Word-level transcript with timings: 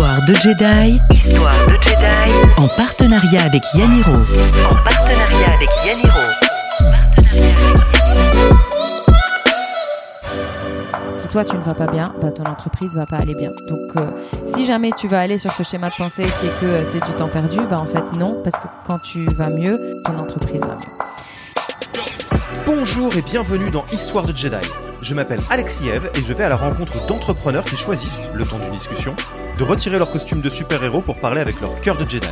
Histoire 0.00 0.24
de 0.24 0.34
Jedi. 0.34 1.00
Histoire 1.10 1.66
de 1.66 1.74
Jedi. 1.82 2.32
En 2.56 2.68
partenariat 2.68 3.42
avec 3.42 3.62
Yaniro. 3.74 4.12
En 4.12 4.74
partenariat 4.82 5.52
avec 5.52 5.68
Yaniro. 5.84 6.20
Si 11.14 11.28
toi 11.28 11.44
tu 11.44 11.54
ne 11.54 11.60
vas 11.60 11.74
pas 11.74 11.86
bien, 11.86 12.14
bah, 12.22 12.30
ton 12.30 12.44
entreprise 12.44 12.94
va 12.94 13.04
pas 13.04 13.18
aller 13.18 13.34
bien. 13.34 13.50
Donc 13.68 13.94
euh, 13.96 14.10
si 14.46 14.64
jamais 14.64 14.90
tu 14.92 15.06
vas 15.06 15.20
aller 15.20 15.36
sur 15.36 15.52
ce 15.52 15.64
schéma 15.64 15.90
de 15.90 15.94
pensée 15.96 16.24
qui 16.24 16.46
est 16.46 16.60
que 16.62 16.64
euh, 16.64 16.84
c'est 16.90 17.04
du 17.04 17.12
temps 17.18 17.28
perdu, 17.28 17.58
bah 17.68 17.78
en 17.78 17.84
fait 17.84 18.16
non, 18.18 18.40
parce 18.42 18.56
que 18.56 18.68
quand 18.86 19.00
tu 19.00 19.26
vas 19.34 19.50
mieux, 19.50 20.00
ton 20.06 20.18
entreprise 20.18 20.62
va 20.62 20.76
mieux. 20.76 20.96
Bonjour 22.64 23.14
et 23.18 23.22
bienvenue 23.22 23.70
dans 23.70 23.84
Histoire 23.92 24.24
de 24.24 24.34
Jedi. 24.34 24.66
Je 25.02 25.14
m'appelle 25.14 25.40
Alexis 25.48 25.88
Eve 25.88 26.10
et 26.14 26.22
je 26.22 26.32
vais 26.32 26.44
à 26.44 26.50
la 26.50 26.56
rencontre 26.56 27.04
d'entrepreneurs 27.06 27.64
qui 27.64 27.76
choisissent, 27.76 28.20
le 28.34 28.44
temps 28.44 28.58
d'une 28.58 28.72
discussion, 28.72 29.14
de 29.58 29.64
retirer 29.64 29.98
leur 29.98 30.10
costume 30.10 30.42
de 30.42 30.50
super-héros 30.50 31.00
pour 31.00 31.18
parler 31.18 31.40
avec 31.40 31.60
leur 31.60 31.80
cœur 31.80 31.96
de 31.96 32.08
Jedi. 32.08 32.28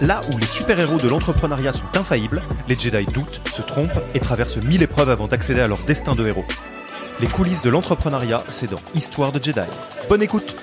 Là 0.00 0.22
où 0.32 0.38
les 0.38 0.46
super-héros 0.46 0.96
de 0.96 1.08
l'entrepreneuriat 1.08 1.72
sont 1.72 1.98
infaillibles, 1.98 2.42
les 2.68 2.78
Jedi 2.78 3.04
doutent, 3.12 3.42
se 3.52 3.60
trompent 3.60 4.00
et 4.14 4.20
traversent 4.20 4.56
mille 4.56 4.82
épreuves 4.82 5.10
avant 5.10 5.28
d'accéder 5.28 5.60
à 5.60 5.68
leur 5.68 5.78
destin 5.80 6.14
de 6.14 6.26
héros. 6.26 6.44
Les 7.20 7.26
coulisses 7.26 7.62
de 7.62 7.70
l'entrepreneuriat, 7.70 8.42
c'est 8.48 8.70
dans 8.70 8.80
Histoire 8.94 9.32
de 9.32 9.42
Jedi. 9.42 9.60
Bonne 10.08 10.22
écoute 10.22 10.56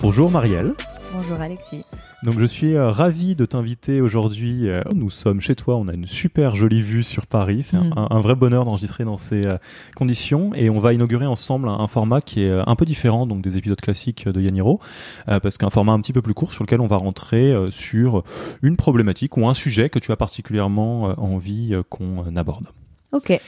Bonjour 0.00 0.30
Marielle. 0.30 0.74
Bonjour 1.14 1.40
Alexis. 1.40 1.84
Donc 2.22 2.38
je 2.38 2.44
suis 2.44 2.74
euh, 2.74 2.90
ravi 2.90 3.34
de 3.34 3.46
t'inviter 3.46 4.00
aujourd'hui. 4.00 4.68
euh, 4.68 4.82
nous 4.94 5.08
sommes 5.10 5.40
chez 5.40 5.54
toi, 5.54 5.76
on 5.76 5.88
a 5.88 5.94
une 5.94 6.06
super 6.06 6.54
jolie 6.54 6.82
vue 6.82 7.02
sur 7.02 7.26
Paris. 7.26 7.62
C'est 7.62 7.76
un- 7.76 7.90
un, 7.96 8.08
un 8.10 8.20
vrai 8.20 8.34
bonheur 8.34 8.64
d'enregistrer 8.64 9.04
dans 9.04 9.16
ces 9.16 9.44
euh, 9.46 9.56
conditions. 9.96 10.52
Et 10.54 10.68
on 10.70 10.78
va 10.78 10.92
inaugurer 10.92 11.26
ensemble 11.26 11.68
un, 11.68 11.78
un 11.78 11.86
format 11.86 12.20
qui 12.20 12.42
est 12.42 12.50
euh, 12.50 12.62
un 12.66 12.76
peu 12.76 12.84
différent 12.84 13.26
donc 13.26 13.40
des 13.40 13.56
épisodes 13.56 13.80
classiques 13.80 14.28
de 14.28 14.40
Yaniro, 14.40 14.80
parce 15.26 15.56
qu'un 15.58 15.70
format 15.70 15.92
un 15.92 16.00
petit 16.00 16.12
peu 16.12 16.22
plus 16.22 16.34
court 16.34 16.52
sur 16.52 16.64
lequel 16.64 16.80
on 16.80 16.86
va 16.86 16.96
rentrer 16.96 17.54
sur 17.70 18.22
une 18.62 18.76
problématique 18.76 19.36
ou 19.36 19.46
un 19.48 19.54
sujet 19.54 19.88
que 19.90 19.98
tu 19.98 20.12
as 20.12 20.16
particulièrement 20.16 21.04
envie 21.18 21.74
qu'on 21.88 22.36
aborde. 22.36 22.66
Ok. 23.12 23.40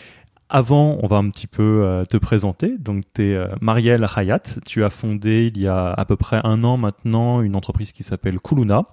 Avant, 0.52 0.98
on 1.00 1.06
va 1.06 1.16
un 1.16 1.30
petit 1.30 1.46
peu 1.46 1.82
euh, 1.84 2.04
te 2.04 2.16
présenter. 2.16 2.76
Donc, 2.76 3.04
tu 3.14 3.22
es 3.22 3.38
Marielle 3.60 4.06
Hayat. 4.16 4.42
Tu 4.66 4.84
as 4.84 4.90
fondé 4.90 5.50
il 5.54 5.60
y 5.62 5.68
a 5.68 5.92
à 5.92 6.04
peu 6.04 6.16
près 6.16 6.40
un 6.42 6.64
an 6.64 6.76
maintenant 6.76 7.40
une 7.40 7.54
entreprise 7.54 7.92
qui 7.92 8.02
s'appelle 8.02 8.40
Kuluna. 8.40 8.86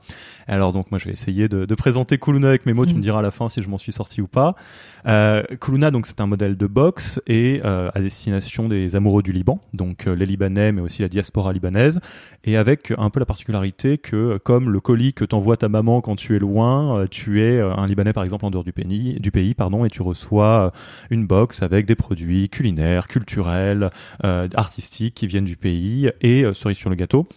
Alors, 0.47 0.71
donc, 0.71 0.91
moi, 0.91 0.97
je 0.99 1.05
vais 1.05 1.11
essayer 1.11 1.49
de, 1.49 1.65
de 1.65 1.75
présenter 1.75 2.17
Kuluna 2.17 2.47
avec 2.47 2.65
mes 2.65 2.73
mots. 2.73 2.85
Tu 2.85 2.91
me 2.93 2.97
Mhm. 2.97 3.01
diras 3.03 3.19
à 3.19 3.21
la 3.21 3.31
fin 3.31 3.49
si 3.49 3.61
je 3.61 3.69
m'en 3.69 3.77
suis 3.77 3.91
sorti 3.91 4.21
ou 4.21 4.27
pas. 4.27 4.55
Euh, 5.05 5.43
Kuluna, 5.59 5.91
donc, 5.91 6.05
c'est 6.07 6.21
un 6.21 6.25
modèle 6.25 6.55
de 6.55 6.67
boxe 6.67 7.21
et 7.27 7.61
euh, 7.65 7.89
à 7.93 7.99
destination 7.99 8.69
des 8.69 8.95
amoureux 8.95 9.23
du 9.23 9.33
Liban, 9.33 9.59
donc 9.73 10.07
euh, 10.07 10.15
les 10.15 10.25
Libanais, 10.25 10.71
mais 10.71 10.81
aussi 10.81 11.01
la 11.01 11.09
diaspora 11.09 11.51
libanaise, 11.51 11.99
et 12.45 12.55
avec 12.55 12.93
un 12.97 13.09
peu 13.09 13.19
la 13.19 13.25
particularité 13.25 13.97
que, 13.97 14.37
comme 14.37 14.69
le 14.69 14.79
colis 14.79 15.13
que 15.13 15.25
t'envoie 15.25 15.57
ta 15.57 15.67
maman 15.69 15.99
quand 16.01 16.15
tu 16.15 16.35
es 16.35 16.39
loin, 16.39 16.99
euh, 17.01 17.07
tu 17.09 17.41
es 17.41 17.57
euh, 17.57 17.73
un 17.75 17.85
Libanais 17.85 18.13
par 18.13 18.23
exemple 18.23 18.45
en 18.45 18.49
dehors 18.49 18.63
du 18.63 18.71
pays, 18.73 19.17
du 19.19 19.31
pays, 19.31 19.53
pardon, 19.53 19.83
et 19.85 19.89
tu 19.89 20.01
reçois 20.01 20.71
une 21.09 21.27
box 21.27 21.61
avec 21.61 21.85
des 21.85 21.95
produits 21.95 22.49
culinaires, 22.49 23.07
culturels, 23.07 23.89
euh, 24.23 24.47
artistiques 24.55 25.13
qui 25.15 25.27
viennent 25.27 25.45
du 25.45 25.57
pays 25.57 26.09
et 26.21 26.45
cerise 26.53 26.77
sur 26.77 26.89
le 26.89 26.95
gâteau. 26.95 27.27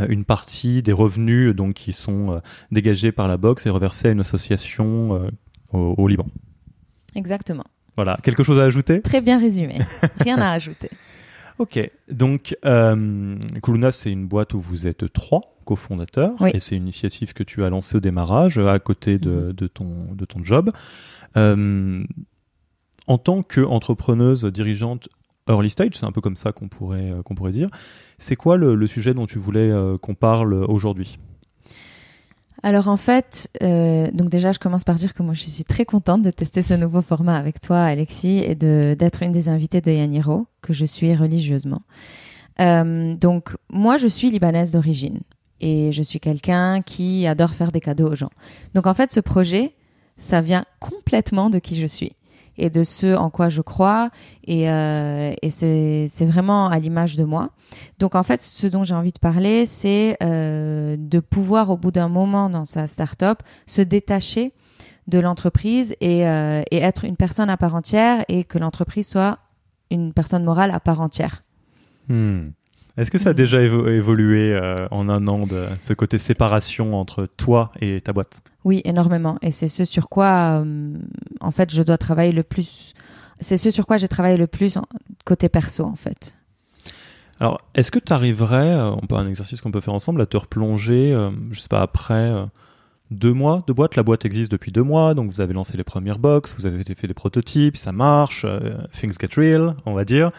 Euh, 0.00 0.06
Une 0.08 0.24
partie 0.24 0.82
des 0.82 0.92
revenus 0.92 1.54
donc 1.54 1.74
qui 1.74 1.92
sont 1.92 2.32
euh, 2.34 2.38
dégagés 2.70 3.12
par 3.12 3.28
la 3.28 3.36
box 3.36 3.66
est 3.66 3.70
reversée 3.70 4.08
à 4.08 4.10
une 4.10 4.20
association 4.20 5.14
euh, 5.22 5.30
au, 5.72 5.94
au 5.96 6.08
Liban. 6.08 6.26
Exactement. 7.14 7.64
Voilà, 7.96 8.18
quelque 8.22 8.42
chose 8.44 8.60
à 8.60 8.64
ajouter? 8.64 9.00
Très 9.02 9.20
bien 9.20 9.38
résumé. 9.38 9.78
Rien 10.20 10.38
à 10.38 10.50
ajouter. 10.52 10.90
Ok, 11.60 11.90
donc 12.08 12.56
euh, 12.64 13.34
Kuluna, 13.64 13.90
c'est 13.90 14.12
une 14.12 14.28
boîte 14.28 14.54
où 14.54 14.60
vous 14.60 14.86
êtes 14.86 15.12
trois 15.12 15.40
cofondateurs 15.64 16.34
Oui. 16.38 16.50
et 16.54 16.60
c'est 16.60 16.76
une 16.76 16.84
initiative 16.84 17.32
que 17.32 17.42
tu 17.42 17.64
as 17.64 17.68
lancée 17.68 17.96
au 17.96 18.00
démarrage 18.00 18.58
euh, 18.58 18.68
à 18.68 18.78
côté 18.78 19.18
de, 19.18 19.50
de 19.50 19.66
ton, 19.66 20.06
de 20.14 20.24
ton 20.24 20.44
job. 20.44 20.70
Euh, 21.36 22.04
en 23.08 23.18
tant 23.18 23.42
qu'entrepreneuse 23.42 24.44
dirigeante 24.44 25.08
early 25.48 25.70
stage, 25.70 25.94
c'est 25.94 26.06
un 26.06 26.12
peu 26.12 26.20
comme 26.20 26.36
ça 26.36 26.52
qu'on 26.52 26.68
pourrait, 26.68 27.10
euh, 27.10 27.22
qu'on 27.22 27.34
pourrait 27.34 27.52
dire, 27.52 27.68
c'est 28.18 28.36
quoi 28.36 28.56
le, 28.56 28.86
sujet 28.86 29.14
dont 29.14 29.26
tu 29.26 29.38
voulais 29.38 29.70
euh, 29.70 29.98
qu'on 29.98 30.14
parle 30.14 30.54
aujourd'hui? 30.54 31.18
Alors 32.64 32.88
en 32.88 32.96
fait, 32.96 33.48
euh, 33.62 34.10
donc 34.12 34.30
déjà 34.30 34.50
je 34.50 34.58
commence 34.58 34.82
par 34.82 34.96
dire 34.96 35.14
que 35.14 35.22
moi 35.22 35.32
je 35.32 35.44
suis 35.44 35.62
très 35.62 35.84
contente 35.84 36.22
de 36.22 36.30
tester 36.30 36.60
ce 36.60 36.74
nouveau 36.74 37.02
format 37.02 37.36
avec 37.36 37.60
toi 37.60 37.82
Alexis 37.82 38.42
et 38.44 38.56
d'être 38.56 39.22
une 39.22 39.30
des 39.30 39.48
invitées 39.48 39.80
de 39.80 39.92
Yaniro 39.92 40.48
que 40.60 40.72
je 40.72 40.84
suis 40.84 41.14
religieusement. 41.14 41.82
Donc 42.58 43.56
moi 43.70 43.96
je 43.96 44.08
suis 44.08 44.32
libanaise 44.32 44.72
d'origine 44.72 45.20
et 45.60 45.92
je 45.92 46.02
suis 46.02 46.18
quelqu'un 46.18 46.82
qui 46.82 47.28
adore 47.28 47.50
faire 47.50 47.70
des 47.70 47.80
cadeaux 47.80 48.08
aux 48.08 48.16
gens. 48.16 48.30
Donc 48.74 48.88
en 48.88 48.94
fait 48.94 49.12
ce 49.12 49.20
projet, 49.20 49.72
ça 50.18 50.40
vient 50.40 50.64
complètement 50.80 51.50
de 51.50 51.60
qui 51.60 51.76
je 51.76 51.86
suis 51.86 52.16
et 52.58 52.70
de 52.70 52.82
ce 52.82 53.16
en 53.16 53.30
quoi 53.30 53.48
je 53.48 53.62
crois 53.62 54.10
et, 54.44 54.70
euh, 54.70 55.32
et 55.40 55.50
c'est 55.50 56.26
vraiment 56.26 56.68
à 56.68 56.78
l'image 56.78 57.16
de 57.16 57.24
moi. 57.24 57.50
Donc 57.98 58.14
en 58.14 58.22
fait, 58.22 58.42
ce 58.42 58.66
dont 58.66 58.84
j'ai 58.84 58.94
envie 58.94 59.12
de 59.12 59.18
parler, 59.18 59.66
c'est 59.66 60.16
euh, 60.22 60.96
de 60.98 61.20
pouvoir 61.20 61.70
au 61.70 61.76
bout 61.76 61.90
d'un 61.90 62.08
moment 62.08 62.50
dans 62.50 62.64
sa 62.64 62.86
start-up 62.86 63.42
se 63.66 63.82
détacher 63.82 64.52
de 65.06 65.18
l'entreprise 65.18 65.94
et, 66.00 66.26
euh, 66.26 66.62
et 66.70 66.78
être 66.78 67.04
une 67.04 67.16
personne 67.16 67.48
à 67.48 67.56
part 67.56 67.74
entière 67.74 68.24
et 68.28 68.44
que 68.44 68.58
l'entreprise 68.58 69.08
soit 69.08 69.38
une 69.90 70.12
personne 70.12 70.44
morale 70.44 70.70
à 70.70 70.80
part 70.80 71.00
entière. 71.00 71.42
Hmm. 72.08 72.50
Est-ce 72.98 73.10
que 73.10 73.18
ça 73.18 73.30
a 73.30 73.32
Mhm. 73.32 73.36
déjà 73.36 73.60
évo- 73.62 73.88
évolué 73.88 74.52
euh, 74.54 74.86
en 74.90 75.08
un 75.08 75.26
an 75.28 75.46
de 75.46 75.64
ce 75.80 75.92
côté 75.94 76.18
séparation 76.18 76.94
entre 76.98 77.26
toi 77.36 77.70
et 77.80 78.00
ta 78.00 78.12
boîte? 78.12 78.42
Oui, 78.64 78.82
énormément. 78.84 79.38
Et 79.40 79.50
c'est 79.52 79.68
ce 79.68 79.84
sur 79.84 80.08
quoi, 80.08 80.60
euh, 80.64 80.92
en 81.40 81.50
fait, 81.52 81.72
je 81.72 81.82
dois 81.82 81.96
travailler 81.98 82.32
le 82.32 82.42
plus. 82.42 82.92
C'est 83.40 83.56
ce 83.56 83.70
sur 83.70 83.86
quoi 83.86 83.96
j'ai 83.98 84.08
travaillé 84.08 84.36
le 84.36 84.48
plus 84.48 84.76
en- 84.76 84.84
côté 85.24 85.48
perso, 85.48 85.84
en 85.84 85.94
fait. 85.94 86.34
Alors, 87.40 87.60
est-ce 87.76 87.92
que 87.92 88.00
tu 88.00 88.12
arriverais, 88.12 88.72
euh, 88.72 88.90
on 88.90 89.06
peut 89.06 89.14
un 89.14 89.28
exercice 89.28 89.60
qu'on 89.60 89.70
peut 89.70 89.80
faire 89.80 89.94
ensemble, 89.94 90.20
à 90.20 90.26
te 90.26 90.36
replonger, 90.36 91.12
euh, 91.14 91.30
je 91.52 91.60
sais 91.60 91.68
pas, 91.68 91.82
après 91.82 92.32
deux 93.12 93.32
mois 93.32 93.62
de 93.68 93.72
boîte? 93.72 93.94
La 93.94 94.02
boîte 94.02 94.24
existe 94.24 94.50
depuis 94.50 94.72
deux 94.72 94.82
mois, 94.82 95.14
donc 95.14 95.30
vous 95.30 95.40
avez 95.40 95.54
lancé 95.54 95.76
les 95.76 95.84
premières 95.84 96.18
box, 96.18 96.56
vous 96.58 96.66
avez 96.66 96.82
fait 96.82 97.06
des 97.06 97.14
prototypes, 97.14 97.76
ça 97.76 97.92
marche, 97.92 98.44
euh, 98.44 98.76
things 98.98 99.14
get 99.20 99.28
real, 99.36 99.76
on 99.86 99.92
va 99.92 100.04
dire. 100.04 100.32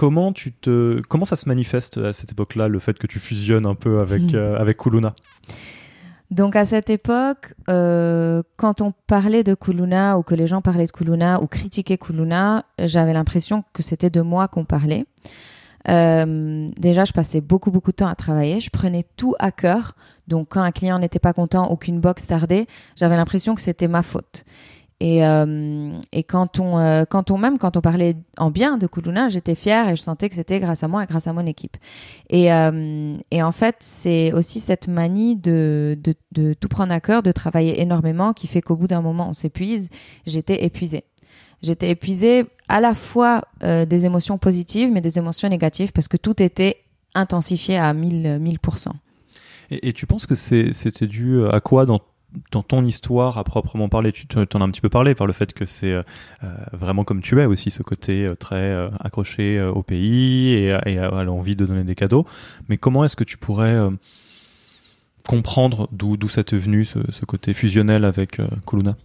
Comment 0.00 0.32
tu 0.32 0.52
te, 0.52 1.02
comment 1.10 1.26
ça 1.26 1.36
se 1.36 1.46
manifeste 1.46 1.98
à 1.98 2.14
cette 2.14 2.32
époque-là, 2.32 2.68
le 2.68 2.78
fait 2.78 2.98
que 2.98 3.06
tu 3.06 3.18
fusionnes 3.18 3.66
un 3.66 3.74
peu 3.74 4.00
avec 4.00 4.22
Mhm. 4.22 4.34
euh, 4.34 4.58
avec 4.58 4.78
Kuluna? 4.78 5.12
Donc 6.30 6.56
à 6.56 6.64
cette 6.64 6.88
époque, 6.88 7.52
euh, 7.68 8.42
quand 8.56 8.80
on 8.80 8.94
parlait 9.06 9.44
de 9.44 9.54
Kuluna 9.54 10.16
ou 10.16 10.22
que 10.22 10.34
les 10.34 10.46
gens 10.46 10.62
parlaient 10.62 10.86
de 10.86 10.90
Kuluna 10.90 11.42
ou 11.42 11.46
critiquaient 11.46 11.98
Kuluna, 11.98 12.64
j'avais 12.78 13.12
l'impression 13.12 13.62
que 13.74 13.82
c'était 13.82 14.08
de 14.08 14.22
moi 14.22 14.48
qu'on 14.48 14.64
parlait. 14.64 15.04
Euh, 15.88 16.66
déjà, 16.78 17.04
je 17.04 17.12
passais 17.12 17.42
beaucoup 17.42 17.70
beaucoup 17.70 17.90
de 17.90 17.96
temps 17.96 18.06
à 18.06 18.14
travailler. 18.14 18.60
Je 18.60 18.70
prenais 18.70 19.04
tout 19.18 19.34
à 19.38 19.50
cœur. 19.52 19.96
Donc 20.28 20.48
quand 20.50 20.62
un 20.62 20.72
client 20.72 20.98
n'était 20.98 21.18
pas 21.18 21.34
content 21.34 21.70
ou 21.72 21.76
qu'une 21.76 22.00
box 22.00 22.26
tardait, 22.26 22.66
j'avais 22.96 23.16
l'impression 23.16 23.54
que 23.54 23.60
c'était 23.60 23.88
ma 23.88 24.02
faute. 24.02 24.44
Et, 25.02 25.24
euh, 25.24 25.92
et 26.12 26.22
quand 26.24 26.58
on, 26.58 26.78
euh, 26.78 27.04
quand 27.08 27.30
on 27.30 27.38
même 27.38 27.56
quand 27.56 27.78
on 27.78 27.80
parlait 27.80 28.16
en 28.36 28.50
bien 28.50 28.76
de 28.76 28.86
Kuluna, 28.86 29.28
j'étais 29.28 29.54
fière 29.54 29.88
et 29.88 29.96
je 29.96 30.02
sentais 30.02 30.28
que 30.28 30.34
c'était 30.34 30.60
grâce 30.60 30.82
à 30.84 30.88
moi 30.88 31.02
et 31.02 31.06
grâce 31.06 31.26
à 31.26 31.32
mon 31.32 31.46
équipe. 31.46 31.78
Et, 32.28 32.52
euh, 32.52 33.16
et 33.30 33.42
en 33.42 33.52
fait, 33.52 33.76
c'est 33.80 34.32
aussi 34.34 34.60
cette 34.60 34.88
manie 34.88 35.36
de, 35.36 35.98
de, 36.02 36.14
de 36.32 36.52
tout 36.52 36.68
prendre 36.68 36.92
à 36.92 37.00
cœur, 37.00 37.22
de 37.22 37.32
travailler 37.32 37.80
énormément, 37.80 38.34
qui 38.34 38.46
fait 38.46 38.60
qu'au 38.60 38.76
bout 38.76 38.88
d'un 38.88 39.00
moment, 39.00 39.30
on 39.30 39.34
s'épuise. 39.34 39.88
J'étais 40.26 40.64
épuisée. 40.64 41.04
J'étais 41.62 41.90
épuisée 41.90 42.44
à 42.68 42.80
la 42.80 42.94
fois 42.94 43.42
euh, 43.62 43.86
des 43.86 44.04
émotions 44.04 44.36
positives, 44.36 44.90
mais 44.92 45.00
des 45.00 45.18
émotions 45.18 45.48
négatives, 45.48 45.92
parce 45.92 46.08
que 46.08 46.18
tout 46.18 46.42
était 46.42 46.76
intensifié 47.14 47.78
à 47.78 47.92
1000, 47.94 48.38
1000%. 48.38 48.88
et, 49.70 49.88
et 49.88 49.92
tu 49.94 50.06
penses 50.06 50.26
que 50.26 50.34
c'était 50.34 51.06
dû 51.06 51.42
à 51.50 51.60
quoi 51.60 51.86
dans 51.86 52.00
dans 52.52 52.62
ton 52.62 52.84
histoire 52.84 53.38
à 53.38 53.44
proprement 53.44 53.88
parler, 53.88 54.12
tu 54.12 54.26
t'en 54.26 54.60
as 54.60 54.64
un 54.64 54.70
petit 54.70 54.80
peu 54.80 54.88
parlé 54.88 55.14
par 55.14 55.26
le 55.26 55.32
fait 55.32 55.52
que 55.52 55.64
c'est 55.64 55.92
euh, 55.92 56.02
vraiment 56.72 57.04
comme 57.04 57.20
tu 57.20 57.40
es 57.40 57.46
aussi, 57.46 57.70
ce 57.70 57.82
côté 57.82 58.24
euh, 58.24 58.34
très 58.34 58.56
euh, 58.56 58.88
accroché 59.00 59.60
au 59.62 59.82
pays 59.82 60.54
et, 60.54 60.72
à- 60.72 61.24
l'envie 61.24 61.56
de 61.56 61.66
donner 61.66 61.84
des 61.84 61.94
cadeaux. 61.94 62.26
Mais 62.68 62.76
comment 62.76 63.04
est-ce 63.04 63.16
que 63.16 63.24
tu 63.24 63.36
pourrais 63.36 63.76
comprendre 65.26 65.88
d'où 65.92 66.28
ça 66.28 66.42
t'est 66.42 66.56
venu, 66.56 66.84
ce, 66.84 67.24
côté 67.24 67.54
fusionnel 67.54 68.04
avec 68.04 68.40
Kuluna 68.66 68.96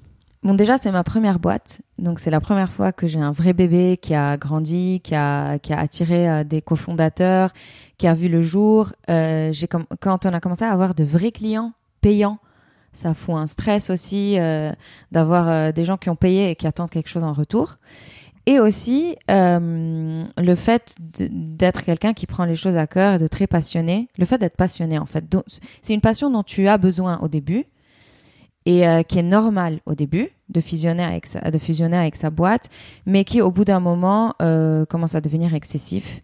Bon, 0.44 0.54
déjà, 0.54 0.78
c'est 0.78 0.92
ma 0.92 1.04
première 1.04 1.40
boîte. 1.40 1.82
Donc, 1.98 2.20
c'est 2.20 2.30
la 2.30 2.40
première 2.40 2.72
fois 2.72 2.92
que 2.92 3.08
j'ai 3.08 3.20
un 3.20 3.32
vrai 3.32 3.54
bébé 3.54 3.98
qui 4.00 4.14
a 4.14 4.38
grandi, 4.38 5.02
qui 5.04 5.16
a, 5.16 5.58
qui 5.60 5.74
a 5.74 5.80
attiré 5.80 6.46
des 6.46 6.62
cofondateurs, 6.62 7.52
qui 7.98 8.08
a 8.08 8.14
vu 8.14 8.30
le 8.30 8.42
jour. 8.42 8.94
J'ai 9.08 9.68
quand 9.68 10.26
on 10.26 10.34
a 10.34 10.40
commencé 10.40 10.64
à 10.64 10.72
avoir 10.72 10.94
de 10.96 11.04
vrais 11.04 11.32
clients 11.32 11.74
payants, 12.02 12.38
ça 12.96 13.14
fout 13.14 13.36
un 13.36 13.46
stress 13.46 13.90
aussi 13.90 14.40
euh, 14.40 14.72
d'avoir 15.12 15.50
euh, 15.50 15.72
des 15.72 15.86
gens 15.86 15.98
qui 15.98 16.10
ont 16.10 16.16
payé 16.16 16.52
et 16.52 16.56
qui 16.56 16.66
attendent 16.66 16.90
quelque 16.90 17.10
chose 17.10 17.24
en 17.24 17.34
retour. 17.34 17.78
Et 18.48 18.60
aussi 18.60 19.18
euh, 19.30 20.24
le 20.38 20.56
fait 20.56 20.96
d'être 21.00 21.84
quelqu'un 21.84 22.14
qui 22.14 22.26
prend 22.26 22.46
les 22.46 22.56
choses 22.56 22.78
à 22.78 22.88
cœur 22.88 23.16
et 23.16 23.18
de 23.18 23.28
très 23.28 23.48
passionné. 23.48 24.08
Le 24.18 24.26
fait 24.26 24.38
d'être 24.38 24.56
passionné, 24.56 24.98
en 24.98 25.06
fait. 25.06 25.26
C'est 25.82 25.94
une 25.94 26.02
passion 26.02 26.30
dont 26.30 26.44
tu 26.44 26.68
as 26.68 26.78
besoin 26.78 27.20
au 27.22 27.28
début 27.28 27.66
et 28.68 28.84
qui 29.08 29.20
est 29.20 29.24
normale 29.24 29.80
au 29.86 29.94
début 29.94 30.30
de 30.50 30.60
fusionner 30.60 31.04
avec 31.04 31.28
sa, 31.28 31.52
de 31.52 31.58
fusionner 31.60 31.98
avec 31.98 32.16
sa 32.16 32.32
boîte, 32.32 32.70
mais 33.06 33.24
qui 33.24 33.40
au 33.40 33.52
bout 33.52 33.64
d'un 33.64 33.80
moment 33.80 34.34
commence 34.90 35.14
à 35.14 35.22
devenir 35.22 35.54
excessif. 35.54 36.22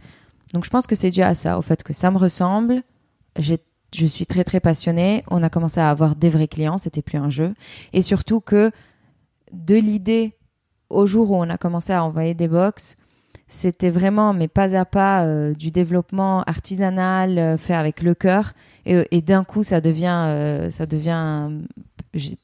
Donc 0.53 0.65
je 0.65 0.69
pense 0.69 0.85
que 0.85 0.95
c'est 0.95 1.11
dû 1.11 1.21
à 1.21 1.33
ça, 1.35 1.57
au 1.57 1.61
fait 1.61 1.83
que 1.83 1.93
ça 1.93 2.11
me 2.11 2.17
ressemble. 2.17 2.83
Je 3.95 4.05
suis 4.05 4.25
très 4.25 4.43
très 4.43 4.59
passionnée. 4.59 5.23
On 5.29 5.43
a 5.43 5.49
commencé 5.49 5.79
à 5.79 5.89
avoir 5.89 6.15
des 6.15 6.29
vrais 6.29 6.47
clients, 6.47 6.77
c'était 6.77 7.01
plus 7.01 7.17
un 7.17 7.29
jeu. 7.29 7.53
Et 7.93 8.01
surtout 8.01 8.39
que 8.39 8.71
de 9.51 9.75
l'idée 9.75 10.33
au 10.89 11.05
jour 11.05 11.31
où 11.31 11.35
on 11.35 11.49
a 11.49 11.57
commencé 11.57 11.93
à 11.93 12.03
envoyer 12.03 12.33
des 12.33 12.47
box, 12.47 12.95
c'était 13.47 13.89
vraiment, 13.89 14.33
mais 14.33 14.47
pas 14.47 14.75
à 14.77 14.85
pas, 14.85 15.25
euh, 15.25 15.53
du 15.53 15.71
développement 15.71 16.41
artisanal 16.43 17.37
euh, 17.37 17.57
fait 17.57 17.73
avec 17.73 18.01
le 18.01 18.13
cœur. 18.13 18.53
Et, 18.85 19.03
et 19.11 19.21
d'un 19.21 19.43
coup, 19.43 19.63
ça 19.63 19.81
devient, 19.81 20.25
euh, 20.27 20.69
ça 20.69 20.85
devient 20.85 21.49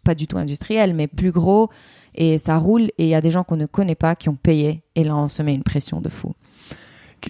pas 0.03 0.15
du 0.15 0.27
tout 0.27 0.37
industriel, 0.37 0.93
mais 0.93 1.07
plus 1.07 1.31
gros. 1.31 1.69
Et 2.13 2.37
ça 2.37 2.57
roule. 2.57 2.89
Et 2.97 3.05
il 3.05 3.09
y 3.09 3.15
a 3.15 3.21
des 3.21 3.31
gens 3.31 3.43
qu'on 3.43 3.55
ne 3.55 3.65
connaît 3.65 3.95
pas 3.95 4.15
qui 4.15 4.27
ont 4.27 4.35
payé. 4.35 4.81
Et 4.95 5.03
là, 5.03 5.15
on 5.15 5.29
se 5.29 5.41
met 5.41 5.53
une 5.53 5.63
pression 5.63 6.01
de 6.01 6.09
fou. 6.09 6.33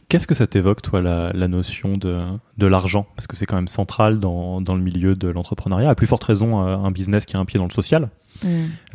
Qu'est-ce 0.09 0.27
que 0.27 0.35
ça 0.35 0.47
t'évoque, 0.47 0.81
toi, 0.81 1.01
la, 1.01 1.31
la 1.33 1.47
notion 1.47 1.97
de, 1.97 2.19
de 2.57 2.67
l'argent? 2.67 3.07
Parce 3.15 3.25
que 3.27 3.35
c'est 3.35 3.45
quand 3.45 3.55
même 3.55 3.67
central 3.69 4.19
dans, 4.19 4.59
dans 4.61 4.75
le 4.75 4.81
milieu 4.81 5.15
de 5.15 5.29
l'entrepreneuriat. 5.29 5.89
À 5.89 5.95
plus 5.95 6.07
forte 6.07 6.23
raison, 6.25 6.61
euh, 6.65 6.75
un 6.77 6.91
business 6.91 7.25
qui 7.25 7.37
a 7.37 7.39
un 7.39 7.45
pied 7.45 7.57
dans 7.57 7.65
le 7.67 7.71
social. 7.71 8.09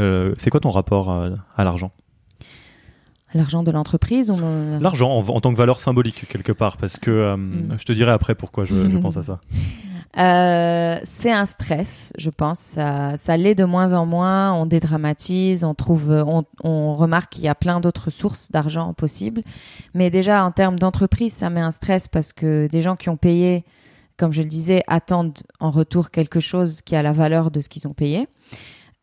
Euh, 0.00 0.34
c'est 0.36 0.50
quoi 0.50 0.60
ton 0.60 0.70
rapport 0.70 1.10
à, 1.10 1.28
à 1.56 1.64
l'argent? 1.64 1.90
L'argent 3.34 3.62
de 3.62 3.70
l'entreprise 3.70 4.30
ou 4.30 4.36
mon- 4.36 4.78
L'argent 4.80 5.10
en, 5.10 5.26
en 5.26 5.40
tant 5.40 5.52
que 5.52 5.56
valeur 5.58 5.80
symbolique, 5.80 6.26
quelque 6.28 6.52
part. 6.52 6.76
Parce 6.76 6.98
que 6.98 7.10
euh, 7.10 7.36
Mm. 7.36 7.76
je 7.78 7.84
te 7.84 7.92
dirai 7.92 8.10
après 8.12 8.34
pourquoi 8.34 8.64
je, 8.66 8.74
je 8.90 8.98
pense 8.98 9.16
à 9.16 9.22
ça. 9.22 9.40
Euh, 10.18 10.98
c'est 11.04 11.32
un 11.32 11.46
stress, 11.46 12.12
je 12.18 12.30
pense. 12.30 12.58
Ça, 12.58 13.16
ça 13.16 13.36
l'est 13.36 13.54
de 13.54 13.64
moins 13.64 13.94
en 13.94 14.04
moins. 14.04 14.52
On 14.52 14.66
dédramatise, 14.66 15.64
on 15.64 15.74
trouve, 15.74 16.10
on, 16.10 16.44
on 16.62 16.94
remarque 16.94 17.32
qu'il 17.32 17.44
y 17.44 17.48
a 17.48 17.54
plein 17.54 17.80
d'autres 17.80 18.10
sources 18.10 18.50
d'argent 18.50 18.92
possibles. 18.92 19.42
Mais 19.94 20.10
déjà, 20.10 20.44
en 20.44 20.50
termes 20.50 20.78
d'entreprise, 20.78 21.32
ça 21.32 21.50
met 21.50 21.60
un 21.60 21.70
stress 21.70 22.08
parce 22.08 22.32
que 22.32 22.68
des 22.70 22.82
gens 22.82 22.96
qui 22.96 23.08
ont 23.08 23.16
payé, 23.16 23.64
comme 24.16 24.32
je 24.32 24.42
le 24.42 24.48
disais, 24.48 24.82
attendent 24.86 25.38
en 25.60 25.70
retour 25.70 26.10
quelque 26.10 26.40
chose 26.40 26.82
qui 26.82 26.94
a 26.94 27.02
la 27.02 27.12
valeur 27.12 27.50
de 27.50 27.60
ce 27.60 27.68
qu'ils 27.68 27.88
ont 27.88 27.94
payé. 27.94 28.28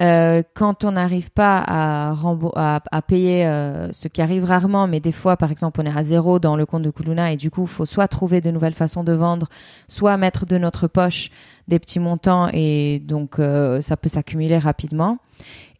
Euh, 0.01 0.43
quand 0.53 0.85
on 0.85 0.93
n'arrive 0.93 1.29
pas 1.29 1.57
à, 1.57 2.13
à, 2.55 2.79
à 2.89 3.01
payer 3.01 3.45
euh, 3.45 3.91
ce 3.91 4.07
qui 4.07 4.21
arrive 4.21 4.45
rarement, 4.45 4.87
mais 4.87 5.01
des 5.01 5.11
fois, 5.11 5.35
par 5.35 5.51
exemple, 5.51 5.81
on 5.81 5.85
est 5.85 5.97
à 5.97 6.03
zéro 6.03 6.39
dans 6.39 6.55
le 6.55 6.65
compte 6.65 6.83
de 6.83 6.89
Kuluna 6.89 7.33
et 7.33 7.35
du 7.35 7.51
coup, 7.51 7.67
faut 7.67 7.85
soit 7.85 8.07
trouver 8.07 8.39
de 8.39 8.49
nouvelles 8.49 8.73
façons 8.73 9.03
de 9.03 9.11
vendre, 9.11 9.49
soit 9.89 10.15
mettre 10.15 10.45
de 10.45 10.57
notre 10.57 10.87
poche 10.87 11.31
des 11.67 11.79
petits 11.79 11.99
montants 11.99 12.49
et 12.53 13.01
donc 13.05 13.39
euh, 13.39 13.81
ça 13.81 13.97
peut 13.97 14.09
s'accumuler 14.09 14.57
rapidement. 14.57 15.17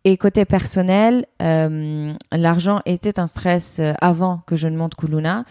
Et 0.06 0.18
côté 0.18 0.45
personnel, 0.45 1.25
euh, 1.42 2.13
l'argent 2.31 2.81
était 2.86 3.19
un 3.19 3.27
stress 3.27 3.80
euh, 3.80 3.94
avant 4.00 4.42
que 4.48 4.56
je 4.56 4.68
ne 4.68 4.77
monte 4.77 4.95
Kuluna. 4.95 5.44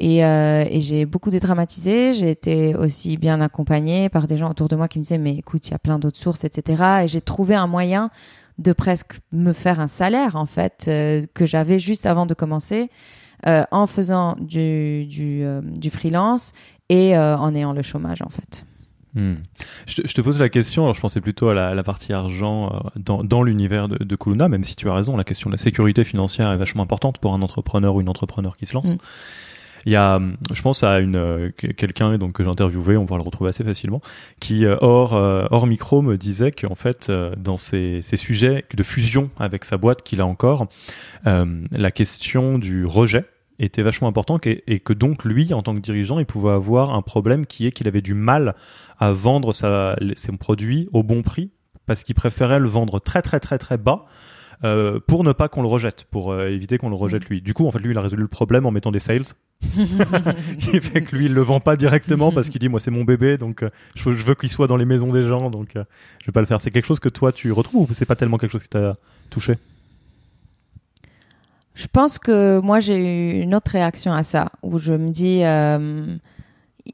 Et, 0.00 0.24
euh, 0.24 0.64
et 0.68 0.80
j'ai 0.80 1.04
beaucoup 1.04 1.30
dédramatisé. 1.30 2.14
J'ai 2.14 2.30
été 2.30 2.74
aussi 2.74 3.16
bien 3.16 3.40
accompagnée 3.40 4.08
par 4.08 4.26
des 4.26 4.36
gens 4.36 4.50
autour 4.50 4.68
de 4.68 4.76
moi 4.76 4.88
qui 4.88 4.98
me 4.98 5.02
disaient 5.02 5.18
mais 5.18 5.34
écoute, 5.34 5.68
il 5.68 5.72
y 5.72 5.74
a 5.74 5.78
plein 5.78 5.98
d'autres 5.98 6.18
sources, 6.18 6.44
etc. 6.44 7.02
Et 7.04 7.08
j'ai 7.08 7.20
trouvé 7.20 7.54
un 7.54 7.66
moyen 7.66 8.10
de 8.58 8.72
presque 8.72 9.20
me 9.32 9.52
faire 9.52 9.80
un 9.80 9.88
salaire 9.88 10.36
en 10.36 10.46
fait 10.46 10.86
euh, 10.88 11.22
que 11.34 11.46
j'avais 11.46 11.78
juste 11.78 12.06
avant 12.06 12.26
de 12.26 12.34
commencer 12.34 12.88
euh, 13.46 13.64
en 13.70 13.86
faisant 13.86 14.36
du, 14.40 15.06
du, 15.06 15.44
du 15.62 15.90
freelance 15.90 16.52
et 16.88 17.16
en 17.16 17.54
ayant 17.54 17.72
le 17.72 17.82
chômage 17.82 18.20
en 18.20 18.28
fait. 18.28 18.64
Hmm. 19.14 19.34
Je, 19.86 19.96
te, 19.96 20.06
je 20.06 20.14
te 20.14 20.20
pose 20.20 20.38
la 20.38 20.48
question, 20.48 20.84
alors 20.84 20.94
je 20.94 21.00
pensais 21.00 21.20
plutôt 21.20 21.48
à 21.48 21.54
la, 21.54 21.74
la 21.74 21.82
partie 21.82 22.12
argent 22.12 22.72
euh, 22.72 22.90
dans, 22.96 23.24
dans 23.24 23.42
l'univers 23.42 23.88
de, 23.88 24.02
de 24.02 24.16
Kuluna, 24.16 24.48
même 24.48 24.62
si 24.62 24.76
tu 24.76 24.88
as 24.88 24.94
raison, 24.94 25.16
la 25.16 25.24
question 25.24 25.50
de 25.50 25.54
la 25.54 25.58
sécurité 25.58 26.04
financière 26.04 26.50
est 26.52 26.56
vachement 26.56 26.84
importante 26.84 27.18
pour 27.18 27.34
un 27.34 27.42
entrepreneur 27.42 27.94
ou 27.94 28.00
une 28.00 28.08
entrepreneur 28.08 28.56
qui 28.56 28.66
se 28.66 28.74
lance. 28.74 28.94
Mm. 28.94 28.98
Il 29.86 29.92
y 29.92 29.96
a, 29.96 30.16
hum, 30.16 30.36
je 30.52 30.62
pense 30.62 30.82
à 30.84 30.98
une 30.98 31.16
euh, 31.16 31.50
que- 31.56 31.66
quelqu'un 31.68 32.18
donc 32.18 32.32
que 32.32 32.44
j'ai 32.44 32.50
interviewé, 32.50 32.96
on 32.96 33.04
va 33.04 33.16
le 33.16 33.22
retrouver 33.22 33.50
assez 33.50 33.64
facilement, 33.64 34.00
qui 34.40 34.64
euh, 34.64 34.76
hors 34.80 35.14
euh, 35.14 35.46
hors 35.50 35.66
micro 35.66 36.02
me 36.02 36.16
disait 36.16 36.52
qu'en 36.52 36.74
fait 36.74 37.08
euh, 37.08 37.34
dans 37.36 37.56
ces, 37.56 38.02
sujets 38.02 38.64
de 38.74 38.82
fusion 38.82 39.30
avec 39.38 39.64
sa 39.64 39.76
boîte 39.76 40.02
qu'il 40.02 40.20
a 40.20 40.26
encore, 40.26 40.66
euh, 41.26 41.64
la 41.72 41.90
question 41.90 42.58
du 42.58 42.84
rejet 42.86 43.24
était 43.58 43.82
vachement 43.82 44.08
importante 44.08 44.46
et, 44.46 44.64
et 44.66 44.80
que 44.80 44.92
donc 44.92 45.24
lui 45.24 45.52
en 45.52 45.62
tant 45.62 45.74
que 45.74 45.80
dirigeant 45.80 46.18
il 46.18 46.26
pouvait 46.26 46.52
avoir 46.52 46.94
un 46.94 47.02
problème 47.02 47.46
qui 47.46 47.66
est 47.66 47.72
qu'il 47.72 47.88
avait 47.88 48.00
du 48.00 48.14
mal 48.14 48.54
à 48.98 49.12
vendre 49.12 49.52
sa, 49.52 49.96
ses 50.16 50.32
produits 50.36 50.88
au 50.92 51.02
bon 51.02 51.22
prix 51.22 51.50
parce 51.86 52.02
qu'il 52.04 52.14
préférait 52.14 52.58
le 52.58 52.68
vendre 52.68 53.00
très 53.00 53.20
très 53.22 53.40
très 53.40 53.58
très 53.58 53.76
bas 53.76 54.06
euh, 54.62 55.00
pour 55.06 55.24
ne 55.24 55.32
pas 55.32 55.48
qu'on 55.48 55.62
le 55.62 55.68
rejette, 55.68 56.04
pour 56.10 56.32
euh, 56.32 56.48
éviter 56.48 56.76
qu'on 56.76 56.90
le 56.90 56.94
rejette 56.94 57.28
lui. 57.28 57.40
Du 57.40 57.54
coup, 57.54 57.66
en 57.66 57.70
fait, 57.70 57.78
lui, 57.78 57.92
il 57.92 57.98
a 57.98 58.02
résolu 58.02 58.22
le 58.22 58.28
problème 58.28 58.66
en 58.66 58.70
mettant 58.70 58.92
des 58.92 58.98
sales. 58.98 59.24
qui 60.58 60.80
fait 60.80 61.02
que 61.02 61.16
lui, 61.16 61.26
il 61.26 61.34
le 61.34 61.42
vend 61.42 61.60
pas 61.60 61.76
directement 61.76 62.32
parce 62.32 62.48
qu'il 62.48 62.60
dit, 62.60 62.68
moi, 62.68 62.80
c'est 62.80 62.90
mon 62.90 63.04
bébé, 63.04 63.38
donc 63.38 63.62
euh, 63.62 63.70
je 63.94 64.10
veux, 64.10 64.34
qu'il 64.34 64.50
soit 64.50 64.66
dans 64.66 64.76
les 64.76 64.84
maisons 64.84 65.12
des 65.12 65.24
gens, 65.24 65.50
donc 65.50 65.70
je 65.74 66.26
vais 66.26 66.32
pas 66.32 66.40
le 66.40 66.46
faire. 66.46 66.60
C'est 66.60 66.70
quelque 66.70 66.86
chose 66.86 67.00
que 67.00 67.08
toi, 67.08 67.32
tu 67.32 67.52
retrouves 67.52 67.90
ou 67.90 67.94
c'est 67.94 68.06
pas 68.06 68.16
tellement 68.16 68.38
quelque 68.38 68.52
chose 68.52 68.62
qui 68.62 68.68
t'a 68.68 68.96
touché? 69.30 69.56
Je 71.74 71.86
pense 71.86 72.18
que 72.18 72.60
moi 72.60 72.80
j'ai 72.80 72.96
eu 72.96 73.40
une 73.40 73.54
autre 73.54 73.70
réaction 73.70 74.12
à 74.12 74.22
ça 74.22 74.50
où 74.62 74.78
je 74.78 74.92
me 74.92 75.10
dis 75.10 75.42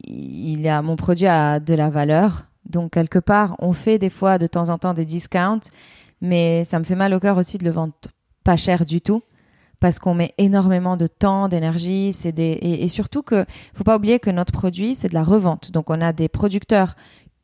il 0.04 0.69
a 0.69 0.82
mon 0.82 0.96
produit 0.96 1.26
a 1.26 1.58
de 1.60 1.74
la 1.74 1.88
valeur 1.88 2.44
donc 2.69 2.92
quelque 2.92 3.19
part 3.19 3.56
on 3.58 3.72
fait 3.72 3.98
des 3.98 4.10
fois 4.10 4.38
de 4.38 4.46
temps 4.46 4.69
en 4.69 4.78
temps 4.78 4.94
des 4.94 5.06
discounts 5.06 5.70
mais 6.20 6.64
ça 6.64 6.78
me 6.78 6.84
fait 6.84 6.94
mal 6.94 7.14
au 7.14 7.20
cœur 7.20 7.36
aussi 7.36 7.58
de 7.58 7.64
le 7.64 7.70
vendre 7.70 7.94
pas 8.44 8.56
cher 8.56 8.84
du 8.84 9.00
tout 9.00 9.22
parce 9.80 9.98
qu'on 9.98 10.14
met 10.14 10.34
énormément 10.38 10.96
de 10.96 11.06
temps, 11.06 11.48
d'énergie, 11.48 12.12
c'est 12.12 12.32
des 12.32 12.58
et, 12.62 12.84
et 12.84 12.88
surtout 12.88 13.22
que 13.22 13.44
faut 13.74 13.84
pas 13.84 13.96
oublier 13.96 14.18
que 14.18 14.30
notre 14.30 14.52
produit 14.52 14.94
c'est 14.94 15.08
de 15.08 15.14
la 15.14 15.24
revente. 15.24 15.70
Donc 15.72 15.90
on 15.90 16.00
a 16.00 16.12
des 16.12 16.28
producteurs, 16.28 16.94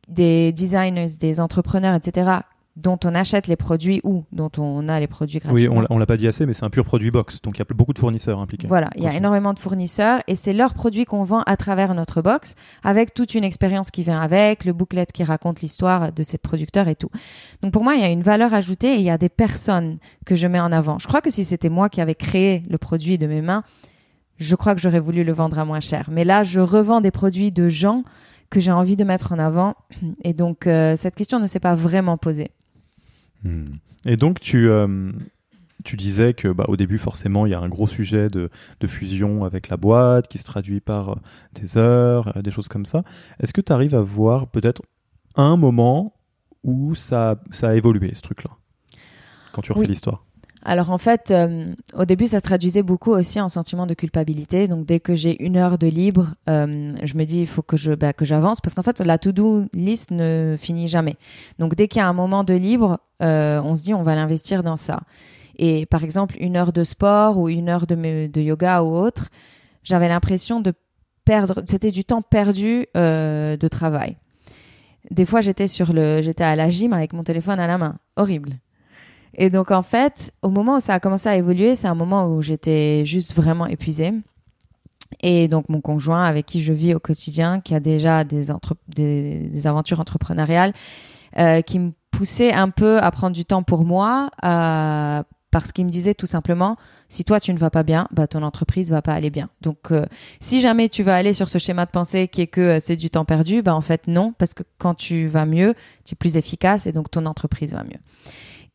des 0.08 0.52
designers, 0.52 1.16
des 1.18 1.40
entrepreneurs, 1.40 1.94
etc. 1.94 2.40
dont 2.76 2.98
on 3.04 3.14
achète 3.14 3.48
les 3.48 3.56
produits 3.56 4.00
ou 4.02 4.24
dont 4.32 4.50
on 4.56 4.88
a 4.88 4.98
les 4.98 5.06
produits 5.06 5.40
Oui, 5.44 5.64
gratuitement. 5.66 5.76
on, 5.76 5.80
l'a- 5.82 5.86
on 5.90 5.98
l'a 5.98 6.06
pas 6.06 6.16
dit 6.16 6.26
assez, 6.26 6.46
mais 6.46 6.54
c'est 6.54 6.64
un 6.64 6.70
pur 6.70 6.86
produit 6.86 7.10
box, 7.10 7.42
donc 7.42 7.56
il 7.56 7.58
y 7.58 7.62
a 7.62 7.66
beaucoup 7.74 7.92
de 7.92 7.98
fournisseurs 7.98 8.38
impliqués. 8.38 8.66
Voilà, 8.66 8.88
il 8.96 9.02
y 9.02 9.06
a 9.06 9.14
énormément 9.14 9.52
de 9.52 9.58
fournisseurs 9.58 10.22
et 10.26 10.34
c'est 10.34 10.54
leurs 10.54 10.72
produits 10.72 11.04
qu'on 11.04 11.22
vend 11.22 11.42
à 11.44 11.56
travers 11.58 11.94
notre 11.94 12.22
box 12.22 12.54
avec 12.82 13.12
toute 13.12 13.34
une 13.34 13.44
expérience 13.44 13.90
qui 13.90 14.02
vient 14.02 14.20
avec, 14.22 14.64
le 14.64 14.72
booklet 14.72 15.04
qui 15.12 15.22
raconte 15.22 15.60
l'histoire 15.60 16.12
de 16.12 16.22
ces 16.22 16.38
producteurs 16.38 16.88
et 16.88 16.94
tout. 16.94 17.10
Donc 17.62 17.72
pour 17.72 17.84
moi, 17.84 17.94
il 17.94 18.00
y 18.00 18.04
a 18.04 18.08
une 18.10 18.22
valeur 18.22 18.54
ajoutée 18.54 18.94
et 18.94 18.96
il 18.96 19.02
y 19.02 19.10
a 19.10 19.18
des 19.18 19.28
personnes 19.28 19.98
que 20.24 20.34
je 20.34 20.46
mets 20.46 20.60
en 20.60 20.72
avant. 20.72 20.98
Je 20.98 21.06
crois 21.06 21.20
que 21.20 21.28
si 21.30 21.44
c'était 21.44 21.68
moi 21.68 21.90
qui 21.90 22.00
avais 22.00 22.14
créé 22.14 22.62
le 22.70 22.78
produit 22.78 23.18
de 23.18 23.26
mes 23.26 23.42
mains, 23.42 23.64
je 24.38 24.56
crois 24.56 24.74
que 24.74 24.80
j'aurais 24.80 24.98
voulu 25.00 25.24
le 25.24 25.32
vendre 25.34 25.58
à 25.58 25.66
moins 25.66 25.80
cher. 25.80 26.08
Mais 26.10 26.24
là, 26.24 26.42
je 26.42 26.58
revends 26.58 27.02
des 27.02 27.10
produits 27.10 27.52
de 27.52 27.68
gens 27.68 28.02
que 28.48 28.60
j'ai 28.60 28.72
envie 28.72 28.96
de 28.96 29.04
mettre 29.04 29.32
en 29.32 29.38
avant 29.38 29.74
et 30.24 30.32
donc 30.34 30.66
euh, 30.66 30.96
cette 30.96 31.14
question 31.16 31.38
ne 31.38 31.46
s'est 31.46 31.60
pas 31.60 31.74
vraiment 31.74 32.16
posée. 32.16 32.50
Hmm. 33.44 33.74
Et 34.06 34.16
donc 34.16 34.40
tu 34.40 34.68
euh, 34.68 35.12
tu 35.84 35.96
disais 35.96 36.32
que 36.34 36.48
bah, 36.48 36.64
au 36.68 36.76
début 36.76 36.98
forcément 36.98 37.46
il 37.46 37.52
y 37.52 37.54
a 37.54 37.60
un 37.60 37.68
gros 37.68 37.86
sujet 37.86 38.28
de, 38.28 38.50
de 38.80 38.86
fusion 38.86 39.44
avec 39.44 39.68
la 39.68 39.76
boîte 39.76 40.28
qui 40.28 40.38
se 40.38 40.44
traduit 40.44 40.80
par 40.80 41.10
euh, 41.10 41.14
des 41.54 41.76
heures, 41.76 42.36
euh, 42.36 42.42
des 42.42 42.50
choses 42.50 42.68
comme 42.68 42.86
ça. 42.86 43.02
Est-ce 43.40 43.52
que 43.52 43.60
tu 43.60 43.72
arrives 43.72 43.94
à 43.94 44.00
voir 44.00 44.46
peut-être 44.48 44.82
un 45.34 45.56
moment 45.56 46.14
où 46.62 46.94
ça, 46.94 47.40
ça 47.50 47.70
a 47.70 47.74
évolué 47.74 48.12
ce 48.14 48.22
truc-là? 48.22 48.50
Quand 49.52 49.62
tu 49.62 49.72
refais 49.72 49.82
Oui. 49.82 49.88
l'histoire 49.88 50.24
Alors 50.64 50.90
en 50.90 50.98
fait, 50.98 51.30
euh, 51.30 51.72
au 51.94 52.04
début, 52.04 52.26
ça 52.26 52.38
se 52.38 52.42
traduisait 52.42 52.82
beaucoup 52.82 53.10
aussi 53.10 53.40
en 53.40 53.48
sentiment 53.48 53.86
de 53.86 53.94
culpabilité. 53.94 54.68
Donc 54.68 54.86
dès 54.86 55.00
que 55.00 55.14
j'ai 55.14 55.42
une 55.44 55.56
heure 55.56 55.76
de 55.76 55.88
libre, 55.88 56.34
euh, 56.48 56.94
je 57.02 57.14
me 57.16 57.24
dis 57.24 57.40
il 57.40 57.46
faut 57.46 57.62
que 57.62 57.76
je 57.76 57.92
bah, 57.94 58.12
que 58.12 58.24
j'avance 58.24 58.60
parce 58.60 58.74
qu'en 58.74 58.82
fait 58.82 59.00
la 59.00 59.18
to-do 59.18 59.64
list 59.74 60.12
ne 60.12 60.56
finit 60.58 60.86
jamais. 60.86 61.16
Donc 61.58 61.74
dès 61.74 61.88
qu'il 61.88 61.98
y 61.98 62.02
a 62.02 62.08
un 62.08 62.12
moment 62.12 62.44
de 62.44 62.54
libre, 62.54 63.00
euh, 63.22 63.60
on 63.64 63.74
se 63.74 63.82
dit 63.82 63.94
on 63.94 64.04
va 64.04 64.14
l'investir 64.14 64.62
dans 64.62 64.76
ça. 64.76 65.00
Et 65.58 65.84
par 65.86 66.04
exemple 66.04 66.36
une 66.38 66.56
heure 66.56 66.72
de 66.72 66.84
sport 66.84 67.38
ou 67.38 67.48
une 67.48 67.68
heure 67.68 67.86
de, 67.88 68.28
de 68.28 68.40
yoga 68.40 68.82
ou 68.82 68.96
autre, 68.96 69.30
j'avais 69.82 70.08
l'impression 70.08 70.60
de 70.60 70.72
perdre. 71.24 71.62
C'était 71.66 71.90
du 71.90 72.04
temps 72.04 72.22
perdu 72.22 72.86
euh, 72.96 73.56
de 73.56 73.68
travail. 73.68 74.16
Des 75.10 75.26
fois 75.26 75.40
j'étais 75.40 75.66
sur 75.66 75.92
le, 75.92 76.22
j'étais 76.22 76.44
à 76.44 76.54
la 76.54 76.70
gym 76.70 76.92
avec 76.92 77.12
mon 77.14 77.24
téléphone 77.24 77.58
à 77.58 77.66
la 77.66 77.78
main, 77.78 77.96
horrible. 78.14 78.58
Et 79.36 79.50
donc, 79.50 79.70
en 79.70 79.82
fait, 79.82 80.32
au 80.42 80.50
moment 80.50 80.76
où 80.76 80.80
ça 80.80 80.94
a 80.94 81.00
commencé 81.00 81.28
à 81.28 81.36
évoluer, 81.36 81.74
c'est 81.74 81.88
un 81.88 81.94
moment 81.94 82.26
où 82.26 82.42
j'étais 82.42 83.04
juste 83.04 83.34
vraiment 83.34 83.66
épuisée. 83.66 84.12
Et 85.20 85.48
donc, 85.48 85.68
mon 85.68 85.80
conjoint 85.80 86.24
avec 86.24 86.46
qui 86.46 86.62
je 86.62 86.72
vis 86.72 86.94
au 86.94 86.98
quotidien, 87.00 87.60
qui 87.60 87.74
a 87.74 87.80
déjà 87.80 88.24
des, 88.24 88.50
entre- 88.50 88.76
des, 88.88 89.40
des 89.40 89.66
aventures 89.66 90.00
entrepreneuriales, 90.00 90.72
euh, 91.38 91.62
qui 91.62 91.78
me 91.78 91.92
poussait 92.10 92.52
un 92.52 92.70
peu 92.70 92.98
à 92.98 93.10
prendre 93.10 93.34
du 93.34 93.44
temps 93.44 93.62
pour 93.62 93.84
moi, 93.84 94.30
à 94.42 95.24
parce 95.52 95.70
qu'il 95.70 95.84
me 95.84 95.90
disait 95.90 96.14
tout 96.14 96.26
simplement, 96.26 96.76
si 97.10 97.24
toi 97.24 97.38
tu 97.38 97.52
ne 97.52 97.58
vas 97.58 97.68
pas 97.68 97.82
bien, 97.82 98.08
bah 98.10 98.26
ton 98.26 98.42
entreprise 98.42 98.90
va 98.90 99.02
pas 99.02 99.12
aller 99.12 99.28
bien. 99.28 99.50
Donc 99.60 99.92
euh, 99.92 100.06
si 100.40 100.62
jamais 100.62 100.88
tu 100.88 101.02
vas 101.02 101.14
aller 101.14 101.34
sur 101.34 101.48
ce 101.48 101.58
schéma 101.58 101.84
de 101.84 101.90
pensée 101.90 102.26
qui 102.26 102.40
est 102.40 102.46
que 102.46 102.60
euh, 102.60 102.80
c'est 102.80 102.96
du 102.96 103.10
temps 103.10 103.26
perdu, 103.26 103.60
bah 103.60 103.74
en 103.74 103.82
fait 103.82 104.08
non, 104.08 104.32
parce 104.38 104.54
que 104.54 104.62
quand 104.78 104.94
tu 104.94 105.26
vas 105.26 105.44
mieux, 105.44 105.74
tu 106.06 106.14
es 106.14 106.16
plus 106.16 106.38
efficace 106.38 106.86
et 106.86 106.92
donc 106.92 107.10
ton 107.10 107.26
entreprise 107.26 107.72
va 107.74 107.84
mieux. 107.84 108.00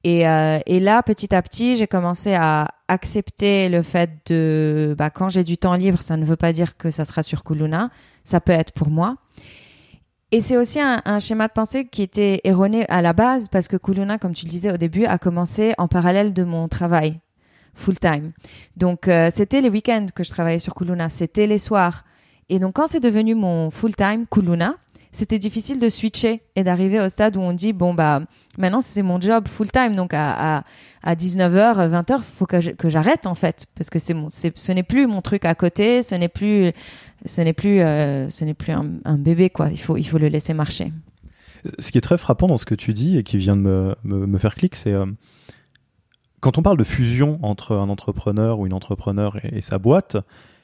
Et, 0.07 0.25
euh, 0.25 0.59
et 0.65 0.79
là, 0.79 1.03
petit 1.03 1.35
à 1.35 1.41
petit, 1.41 1.75
j'ai 1.75 1.85
commencé 1.85 2.33
à 2.33 2.69
accepter 2.87 3.67
le 3.67 3.81
fait 3.81 4.09
de, 4.27 4.95
bah, 4.97 5.09
quand 5.09 5.27
j'ai 5.27 5.43
du 5.43 5.57
temps 5.57 5.73
libre, 5.73 6.01
ça 6.01 6.15
ne 6.15 6.23
veut 6.23 6.37
pas 6.37 6.53
dire 6.53 6.77
que 6.77 6.91
ça 6.91 7.03
sera 7.03 7.23
sur 7.23 7.43
Kuluna, 7.43 7.89
ça 8.23 8.39
peut 8.39 8.53
être 8.53 8.71
pour 8.71 8.89
moi. 8.89 9.17
Et 10.31 10.39
c'est 10.39 10.55
aussi 10.55 10.79
un, 10.79 11.19
schéma 11.19 11.49
de 11.49 11.51
pensée 11.51 11.87
qui 11.87 12.03
était 12.03 12.39
erroné 12.45 12.85
à 12.87 13.01
la 13.01 13.11
base 13.11 13.49
parce 13.49 13.67
que 13.67 13.75
Kuluna, 13.75 14.17
comme 14.17 14.31
tu 14.31 14.45
le 14.45 14.49
disais 14.49 14.71
au 14.71 14.77
début, 14.77 15.03
a 15.03 15.17
commencé 15.17 15.73
en 15.77 15.89
parallèle 15.89 16.33
de 16.33 16.45
mon 16.45 16.69
travail 16.69 17.19
full 17.73 17.99
time. 17.99 18.31
Donc 18.77 19.09
euh, 19.09 19.27
c'était 19.29 19.59
les 19.59 19.69
week-ends 19.69 20.05
que 20.15 20.23
je 20.23 20.29
travaillais 20.29 20.59
sur 20.59 20.73
Kuluna, 20.73 21.09
c'était 21.09 21.47
les 21.47 21.57
soirs. 21.57 22.05
Et 22.47 22.59
donc 22.59 22.75
quand 22.75 22.87
c'est 22.87 23.01
devenu 23.01 23.35
mon 23.35 23.71
full 23.71 23.93
time 23.93 24.25
Kuluna, 24.31 24.75
c'était 25.17 25.39
difficile 25.39 25.79
de 25.79 25.89
switcher 25.89 26.43
et 26.55 26.63
d'arriver 26.63 26.99
au 26.99 27.09
stade 27.09 27.37
où 27.37 27.39
on 27.39 27.51
dit 27.51 27.73
bon 27.73 27.95
bah 27.95 28.21
maintenant 28.59 28.81
c'est 28.81 29.01
mon 29.01 29.19
job 29.19 29.47
full 29.47 29.71
time 29.71 29.95
donc 29.95 30.13
à, 30.13 30.57
à, 30.57 30.63
à 31.01 31.15
19h 31.15 31.89
20h 31.89 32.21
faut 32.21 32.45
que 32.45 32.89
j'arrête 32.89 33.25
en 33.25 33.33
fait. 33.33 33.65
Parce 33.75 33.89
que 33.89 33.97
c'est 33.97 34.13
mon 34.13 34.29
ce 34.29 34.71
n'est 34.71 34.83
plus 34.83 35.07
mon 35.07 35.21
truc 35.21 35.45
à 35.45 35.55
côté 35.55 36.03
ce 36.03 36.13
n'est 36.13 36.27
plus 36.27 36.71
ce 37.25 37.41
n'est 37.41 37.53
plus 37.53 37.81
euh, 37.81 38.29
ce 38.29 38.45
n'est 38.45 38.53
plus 38.53 38.73
un, 38.73 39.17
bébé 39.17 39.49
quoi. 39.49 39.69
Il 39.71 39.79
faut 39.79 39.97
il 39.97 40.03
faut 40.03 40.19
le 40.19 40.27
laisser 40.27 40.53
marcher. 40.53 40.93
Ce 41.79 41.91
qui 41.91 41.97
est 41.97 42.01
très 42.01 42.19
frappant 42.19 42.47
dans 42.47 42.57
ce 42.57 42.65
que 42.65 42.75
tu 42.75 42.93
dis 42.93 43.17
et 43.17 43.23
qui 43.23 43.37
vient 43.37 43.55
de 43.55 43.61
me, 43.61 43.95
me, 44.03 44.37
faire 44.37 44.53
clic, 44.53 44.75
c'est 44.75 44.93
euh, 44.93 45.07
quand 46.41 46.59
on 46.59 46.61
parle 46.61 46.77
de 46.77 46.83
fusion 46.83 47.39
entre 47.41 47.75
un 47.75 47.89
entrepreneur 47.89 48.59
ou 48.59 48.67
une 48.67 48.73
entrepreneur 48.73 49.37
et 49.43 49.61
sa 49.61 49.79
boîte, 49.79 50.17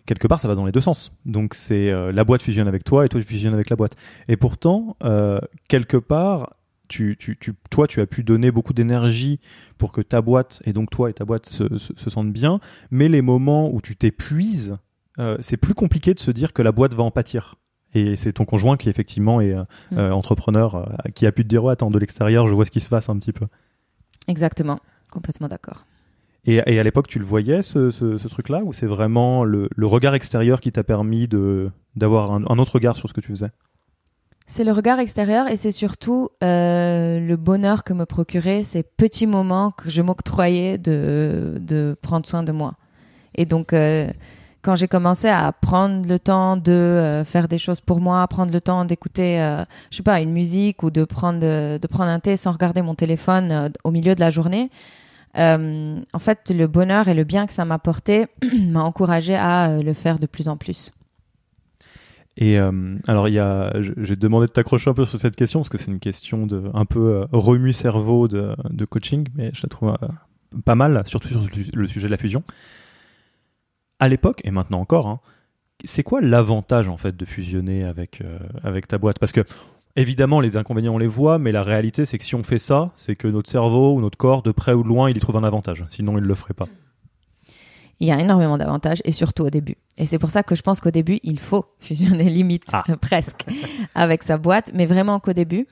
quelque 0.05 0.27
part 0.27 0.39
ça 0.39 0.47
va 0.47 0.55
dans 0.55 0.65
les 0.65 0.71
deux 0.71 0.81
sens. 0.81 1.13
Donc 1.25 1.53
c'est 1.53 1.89
euh, 1.91 2.11
la 2.11 2.23
boîte 2.23 2.41
fusionne 2.41 2.67
avec 2.67 2.83
toi 2.83 3.05
et 3.05 3.09
toi 3.09 3.19
tu 3.21 3.25
fusionnes 3.27 3.53
avec 3.53 3.69
la 3.69 3.75
boîte. 3.75 3.95
Et 4.27 4.37
pourtant, 4.37 4.97
euh, 5.03 5.39
quelque 5.67 5.97
part, 5.97 6.55
tu, 6.87 7.15
tu, 7.17 7.37
tu, 7.39 7.53
toi 7.69 7.87
tu 7.87 8.01
as 8.01 8.05
pu 8.05 8.23
donner 8.23 8.51
beaucoup 8.51 8.73
d'énergie 8.73 9.39
pour 9.77 9.91
que 9.91 10.01
ta 10.01 10.21
boîte 10.21 10.61
et 10.65 10.73
donc 10.73 10.89
toi 10.89 11.09
et 11.09 11.13
ta 11.13 11.25
boîte 11.25 11.45
se, 11.47 11.77
se, 11.77 11.93
se 11.95 12.09
sentent 12.09 12.33
bien, 12.33 12.59
mais 12.91 13.07
les 13.07 13.21
moments 13.21 13.73
où 13.73 13.81
tu 13.81 13.95
t'épuises, 13.95 14.77
euh, 15.19 15.37
c'est 15.41 15.57
plus 15.57 15.73
compliqué 15.73 16.13
de 16.13 16.19
se 16.19 16.31
dire 16.31 16.53
que 16.53 16.61
la 16.61 16.71
boîte 16.71 16.93
va 16.93 17.03
en 17.03 17.11
pâtir. 17.11 17.55
Et 17.95 18.15
c'est 18.15 18.33
ton 18.33 18.45
conjoint 18.45 18.75
qui 18.75 18.89
effectivement 18.89 19.39
est 19.39 19.55
Mm. 19.91 19.97
entrepreneur, 20.11 20.91
qui 21.13 21.27
a 21.27 21.31
pu 21.31 21.43
te 21.43 21.47
dire 21.47 21.63
ouais, 21.63 21.73
attends 21.73 21.91
de 21.91 21.99
l'extérieur, 21.99 22.47
je 22.47 22.55
vois 22.55 22.65
ce 22.65 22.71
qui 22.71 22.79
se 22.79 22.89
passe 22.89 23.07
un 23.09 23.17
petit 23.19 23.31
peu. 23.33 23.45
exactement 24.27 24.79
complètement 25.11 25.47
d'accord 25.47 25.85
Et, 26.45 26.61
et 26.65 26.79
à 26.79 26.83
l'époque, 26.83 27.07
tu 27.07 27.19
le 27.19 27.25
voyais 27.25 27.61
ce, 27.61 27.89
ce, 27.89 28.17
ce 28.17 28.27
truc-là, 28.27 28.63
ou 28.63 28.73
c'est 28.73 28.85
vraiment 28.85 29.45
le, 29.45 29.69
le 29.75 29.87
regard 29.87 30.13
extérieur 30.13 30.59
qui 30.59 30.71
t'a 30.71 30.83
permis 30.83 31.27
d'avoir 31.95 32.31
un, 32.31 32.43
un 32.49 32.59
autre 32.59 32.73
regard 32.73 32.95
sur 32.95 33.07
ce 33.07 33.13
que 33.13 33.21
tu 33.21 33.29
faisais? 33.29 33.51
C'est 34.45 34.65
le 34.65 34.73
regard 34.73 34.99
extérieur 34.99 35.47
et 35.47 35.55
c'est 35.55 35.71
surtout 35.71 36.27
euh, 36.43 37.17
le 37.17 37.37
bonheur 37.37 37.85
que 37.85 37.93
me 37.93 38.05
procuraient 38.05 38.63
ces 38.63 38.83
petits 38.83 39.25
moments 39.25 39.71
que 39.71 39.89
je 39.89 40.01
m'octroyais 40.01 40.77
de, 40.77 41.59
de 41.61 41.95
prendre 42.01 42.25
soin 42.25 42.43
de 42.43 42.51
moi. 42.51 42.73
Et 43.35 43.45
donc, 43.45 43.71
euh, 43.71 44.11
quand 44.61 44.75
j'ai 44.75 44.89
commencé 44.89 45.29
à 45.29 45.53
prendre 45.53 46.05
le 46.05 46.19
temps 46.19 46.57
de 46.57 46.73
euh, 46.73 47.23
faire 47.23 47.47
des 47.47 47.57
choses 47.57 47.79
pour 47.79 48.01
moi, 48.01 48.27
prendre 48.27 48.51
le 48.51 48.59
temps 48.59 48.83
d'écouter, 48.83 49.41
euh, 49.41 49.63
je 49.91 49.97
sais 49.97 50.03
pas, 50.03 50.19
une 50.19 50.33
musique 50.33 50.83
ou 50.83 50.91
de 50.91 51.05
prendre, 51.05 51.39
de 51.39 51.87
prendre 51.87 52.09
un 52.09 52.19
thé 52.19 52.35
sans 52.35 52.51
regarder 52.51 52.81
mon 52.81 52.95
téléphone 52.95 53.51
euh, 53.51 53.69
au 53.85 53.91
milieu 53.91 54.13
de 54.13 54.19
la 54.19 54.29
journée, 54.29 54.69
euh, 55.37 56.01
en 56.13 56.19
fait, 56.19 56.51
le 56.55 56.67
bonheur 56.67 57.07
et 57.07 57.13
le 57.13 57.23
bien 57.23 57.47
que 57.47 57.53
ça 57.53 57.65
m'a 57.65 57.75
apporté 57.75 58.27
m'a 58.69 58.83
encouragé 58.83 59.35
à 59.35 59.69
euh, 59.69 59.81
le 59.81 59.93
faire 59.93 60.19
de 60.19 60.27
plus 60.27 60.47
en 60.47 60.57
plus. 60.57 60.91
Et 62.35 62.59
euh, 62.59 62.97
alors, 63.07 63.27
il 63.27 63.35
y 63.35 63.39
a, 63.39 63.73
j'ai 63.79 64.15
demandé 64.15 64.47
de 64.47 64.51
t'accrocher 64.51 64.89
un 64.89 64.93
peu 64.93 65.05
sur 65.05 65.19
cette 65.19 65.35
question 65.35 65.59
parce 65.59 65.69
que 65.69 65.77
c'est 65.77 65.91
une 65.91 65.99
question 65.99 66.47
de 66.47 66.63
un 66.73 66.85
peu 66.85 67.27
remue 67.31 67.73
cerveau 67.73 68.27
de, 68.27 68.85
coaching, 68.89 69.27
mais 69.35 69.51
je 69.53 69.61
la 69.63 69.69
trouve 69.69 69.95
pas 70.65 70.75
mal, 70.75 71.03
surtout 71.05 71.27
sur 71.27 71.41
le, 71.73 71.87
sujet 71.87 72.07
de 72.07 72.11
la 72.11 72.17
fusion. 72.17 72.43
À 73.99 74.07
l'époque 74.07 74.41
et 74.43 74.51
maintenant 74.51 74.79
encore, 74.79 75.07
hein, 75.07 75.19
c'est 75.83 76.01
quoi 76.01 76.21
l'avantage 76.21 76.89
en 76.89 76.97
fait 76.97 77.15
de 77.15 77.25
fusionner 77.25 77.83
avec 77.83 78.23
avec 78.63 78.87
ta 78.87 78.97
boîte? 78.97 79.19
Parce 79.19 79.31
que 79.31 79.45
évidemment, 79.95 80.39
les 80.39 80.57
inconvénients 80.57 80.95
on 80.95 80.97
les 80.97 81.07
voit, 81.07 81.37
mais 81.37 81.51
la 81.51 81.63
réalité 81.63 82.05
c'est 82.05 82.17
que 82.17 82.23
si 82.23 82.35
on 82.35 82.43
fait 82.43 82.59
ça, 82.59 82.91
c'est 82.95 83.15
que 83.15 83.27
notre 83.27 83.49
cerveau 83.49 83.93
ou 83.95 84.01
notre 84.01 84.17
corps, 84.17 84.41
de 84.41 84.51
près 84.51 84.73
ou 84.73 84.83
de 84.83 84.87
loin, 84.87 85.09
il 85.09 85.17
y 85.17 85.19
trouve 85.19 85.37
un 85.37 85.43
avantage. 85.43 85.85
Sinon, 85.89 86.17
il 86.17 86.23
le 86.23 86.35
ferait 86.35 86.53
pas. 86.53 86.67
Il 87.99 88.07
y 88.07 88.11
a 88.11 88.19
énormément 88.19 88.57
d'avantages 88.57 89.01
et 89.05 89.11
surtout 89.11 89.43
au 89.43 89.49
début. 89.49 89.77
Et 89.97 90.05
c'est 90.05 90.19
pour 90.19 90.31
ça 90.31 90.43
que 90.43 90.55
je 90.55 90.61
pense 90.61 90.81
qu'au 90.81 90.91
début, 90.91 91.19
il 91.23 91.39
faut 91.39 91.65
fusionner 91.79 92.25
limite, 92.25 92.65
Ah. 92.73 92.83
presque, 93.01 93.45
avec 93.95 94.23
sa 94.23 94.37
boîte, 94.37 94.71
mais 94.73 94.85
vraiment 94.85 95.19
qu'au 95.19 95.33
début. 95.33 95.67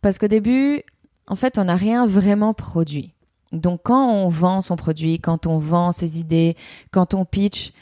Parce 0.00 0.18
qu'au 0.18 0.28
début, 0.28 0.82
en 1.26 1.36
fait, 1.36 1.58
on 1.58 1.64
n'a 1.64 1.76
rien 1.76 2.06
vraiment 2.06 2.54
produit. 2.54 3.12
Donc 3.52 3.82
quand 3.84 4.08
on 4.08 4.28
vend 4.28 4.60
son 4.60 4.76
produit, 4.76 5.20
quand 5.20 5.46
on 5.46 5.58
vend 5.58 5.92
ses 5.92 6.18
idées, 6.18 6.56
quand 6.90 7.14
on 7.14 7.24
pitch, 7.24 7.72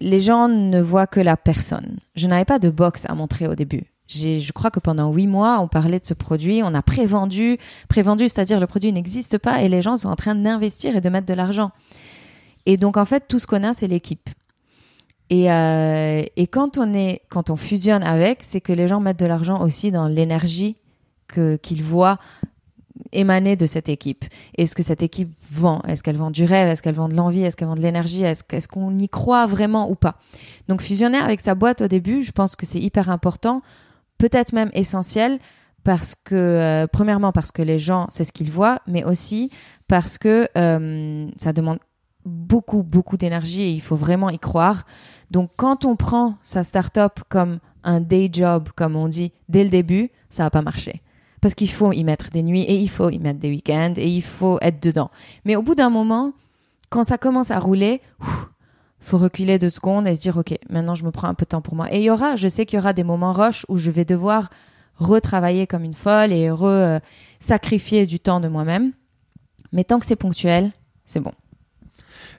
les 0.00 0.20
gens 0.20 0.48
ne 0.48 0.80
voient 0.80 1.06
que 1.06 1.20
la 1.20 1.36
personne. 1.36 1.98
Je 2.16 2.26
n'avais 2.26 2.44
pas 2.44 2.58
de 2.58 2.68
box 2.70 3.06
à 3.08 3.14
montrer 3.14 3.46
au 3.46 3.54
début. 3.54 3.84
Je 4.08 4.52
crois 4.52 4.70
que 4.70 4.80
pendant 4.80 5.12
huit 5.12 5.26
mois, 5.26 5.60
on 5.60 5.68
parlait 5.68 5.98
de 5.98 6.06
ce 6.06 6.14
produit, 6.14 6.62
on 6.62 6.74
a 6.74 6.82
prévendu, 6.82 7.58
prévendu, 7.88 8.28
c'est-à-dire 8.28 8.60
le 8.60 8.66
produit 8.66 8.92
n'existe 8.92 9.38
pas 9.38 9.62
et 9.62 9.68
les 9.68 9.82
gens 9.82 9.96
sont 9.96 10.08
en 10.08 10.16
train 10.16 10.34
d'investir 10.34 10.96
et 10.96 11.00
de 11.00 11.08
mettre 11.08 11.26
de 11.26 11.34
l'argent. 11.34 11.72
Et 12.66 12.76
donc 12.76 12.96
en 12.96 13.04
fait, 13.04 13.24
tout 13.28 13.38
ce 13.38 13.46
qu'on 13.46 13.64
a, 13.64 13.74
c'est 13.74 13.88
l'équipe. 13.88 14.30
Et, 15.28 15.50
euh, 15.50 16.22
et 16.36 16.46
quand 16.46 16.78
on 16.78 16.94
est, 16.94 17.22
quand 17.30 17.50
on 17.50 17.56
fusionne 17.56 18.04
avec, 18.04 18.44
c'est 18.44 18.60
que 18.60 18.72
les 18.72 18.86
gens 18.86 19.00
mettent 19.00 19.18
de 19.18 19.26
l'argent 19.26 19.60
aussi 19.60 19.90
dans 19.90 20.06
l'énergie 20.06 20.76
que 21.26 21.56
qu'ils 21.56 21.82
voient 21.82 22.18
émaner 23.12 23.56
de 23.56 23.66
cette 23.66 23.88
équipe. 23.88 24.24
Est-ce 24.56 24.74
que 24.74 24.82
cette 24.82 25.02
équipe 25.02 25.30
vend? 25.50 25.82
Est-ce 25.86 26.02
qu'elle 26.02 26.16
vend 26.16 26.30
du 26.30 26.44
rêve? 26.44 26.68
Est-ce 26.68 26.82
qu'elle 26.82 26.94
vend 26.94 27.08
de 27.08 27.14
l'envie? 27.14 27.42
Est-ce 27.42 27.56
qu'elle 27.56 27.68
vend 27.68 27.74
de 27.74 27.80
l'énergie? 27.80 28.22
Est-ce 28.22 28.42
est-ce 28.50 28.68
qu'on 28.68 28.96
y 28.98 29.08
croit 29.08 29.46
vraiment 29.46 29.90
ou 29.90 29.94
pas? 29.94 30.16
Donc 30.68 30.80
fusionner 30.80 31.18
avec 31.18 31.40
sa 31.40 31.54
boîte 31.54 31.82
au 31.82 31.88
début, 31.88 32.22
je 32.22 32.32
pense 32.32 32.56
que 32.56 32.64
c'est 32.64 32.80
hyper 32.80 33.10
important, 33.10 33.62
peut-être 34.18 34.52
même 34.52 34.70
essentiel, 34.72 35.38
parce 35.84 36.16
que 36.16 36.34
euh, 36.34 36.86
premièrement 36.88 37.30
parce 37.30 37.52
que 37.52 37.62
les 37.62 37.78
gens 37.78 38.06
c'est 38.10 38.24
ce 38.24 38.32
qu'ils 38.32 38.50
voient, 38.50 38.80
mais 38.88 39.04
aussi 39.04 39.50
parce 39.86 40.18
que 40.18 40.48
euh, 40.56 41.28
ça 41.38 41.52
demande 41.52 41.78
beaucoup 42.24 42.82
beaucoup 42.82 43.16
d'énergie 43.16 43.62
et 43.62 43.70
il 43.70 43.80
faut 43.80 43.94
vraiment 43.94 44.28
y 44.30 44.38
croire. 44.38 44.84
Donc 45.30 45.50
quand 45.56 45.84
on 45.84 45.94
prend 45.94 46.38
sa 46.42 46.64
start-up 46.64 47.20
comme 47.28 47.58
un 47.84 48.00
day 48.00 48.28
job, 48.32 48.70
comme 48.74 48.96
on 48.96 49.06
dit 49.06 49.32
dès 49.48 49.62
le 49.62 49.70
début, 49.70 50.10
ça 50.28 50.42
va 50.42 50.50
pas 50.50 50.62
marcher 50.62 51.02
parce 51.40 51.54
qu'il 51.54 51.70
faut 51.70 51.92
y 51.92 52.02
mettre 52.02 52.30
des 52.30 52.42
nuits 52.42 52.62
et 52.62 52.74
il 52.74 52.88
faut 52.88 53.08
y 53.08 53.20
mettre 53.20 53.38
des 53.38 53.50
week-ends 53.50 53.94
et 53.96 54.08
il 54.08 54.22
faut 54.22 54.58
être 54.62 54.82
dedans. 54.82 55.12
Mais 55.44 55.54
au 55.54 55.62
bout 55.62 55.76
d'un 55.76 55.90
moment, 55.90 56.32
quand 56.90 57.04
ça 57.04 57.18
commence 57.18 57.52
à 57.52 57.60
rouler, 57.60 58.00
faut 59.06 59.18
reculer 59.18 59.58
deux 59.58 59.68
secondes 59.68 60.06
et 60.06 60.16
se 60.16 60.20
dire 60.20 60.36
ok, 60.36 60.58
maintenant 60.68 60.94
je 60.94 61.04
me 61.04 61.10
prends 61.10 61.28
un 61.28 61.34
peu 61.34 61.44
de 61.44 61.50
temps 61.50 61.62
pour 61.62 61.74
moi. 61.74 61.92
Et 61.92 61.98
il 61.98 62.02
y 62.02 62.10
aura, 62.10 62.36
je 62.36 62.48
sais 62.48 62.66
qu'il 62.66 62.76
y 62.76 62.80
aura 62.80 62.92
des 62.92 63.04
moments 63.04 63.32
rush 63.32 63.64
où 63.68 63.78
je 63.78 63.90
vais 63.90 64.04
devoir 64.04 64.50
retravailler 64.96 65.66
comme 65.66 65.84
une 65.84 65.94
folle 65.94 66.32
et 66.32 66.50
re 66.50 66.64
euh, 66.64 66.98
sacrifier 67.38 68.06
du 68.06 68.18
temps 68.18 68.40
de 68.40 68.48
moi-même. 68.48 68.92
Mais 69.72 69.84
tant 69.84 69.98
que 69.98 70.06
c'est 70.06 70.16
ponctuel, 70.16 70.72
c'est 71.04 71.20
bon. 71.20 71.32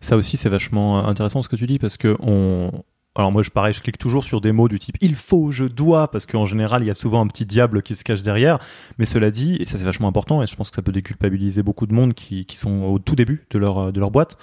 Ça 0.01 0.17
aussi, 0.17 0.37
c'est 0.37 0.49
vachement 0.49 1.07
intéressant 1.07 1.41
ce 1.41 1.49
que 1.49 1.55
tu 1.55 1.67
dis 1.67 1.79
parce 1.79 1.97
que 1.97 2.17
on. 2.19 2.71
Alors 3.15 3.31
moi, 3.31 3.41
je 3.41 3.49
pareil, 3.49 3.73
je 3.73 3.81
clique 3.81 3.97
toujours 3.97 4.23
sur 4.23 4.41
des 4.41 4.51
mots 4.51 4.67
du 4.67 4.77
type 4.77 4.95
il 5.01 5.15
faut, 5.15 5.49
je 5.49 5.65
dois, 5.65 6.11
parce 6.11 6.27
qu'en 6.27 6.45
général, 6.45 6.83
il 6.83 6.85
y 6.87 6.91
a 6.91 6.93
souvent 6.93 7.19
un 7.19 7.25
petit 7.25 7.47
diable 7.47 7.81
qui 7.81 7.95
se 7.95 8.03
cache 8.03 8.21
derrière. 8.21 8.59
Mais 8.99 9.05
cela 9.05 9.31
dit, 9.31 9.55
et 9.59 9.65
ça 9.65 9.79
c'est 9.79 9.85
vachement 9.85 10.07
important, 10.07 10.43
et 10.43 10.45
je 10.45 10.55
pense 10.55 10.69
que 10.69 10.75
ça 10.75 10.83
peut 10.83 10.91
déculpabiliser 10.91 11.63
beaucoup 11.63 11.87
de 11.87 11.93
monde 11.95 12.13
qui, 12.13 12.45
qui 12.45 12.57
sont 12.57 12.83
au 12.83 12.99
tout 12.99 13.15
début 13.15 13.47
de 13.49 13.57
leur, 13.57 13.91
de 13.91 13.99
leur 13.99 14.11
boîte. 14.11 14.37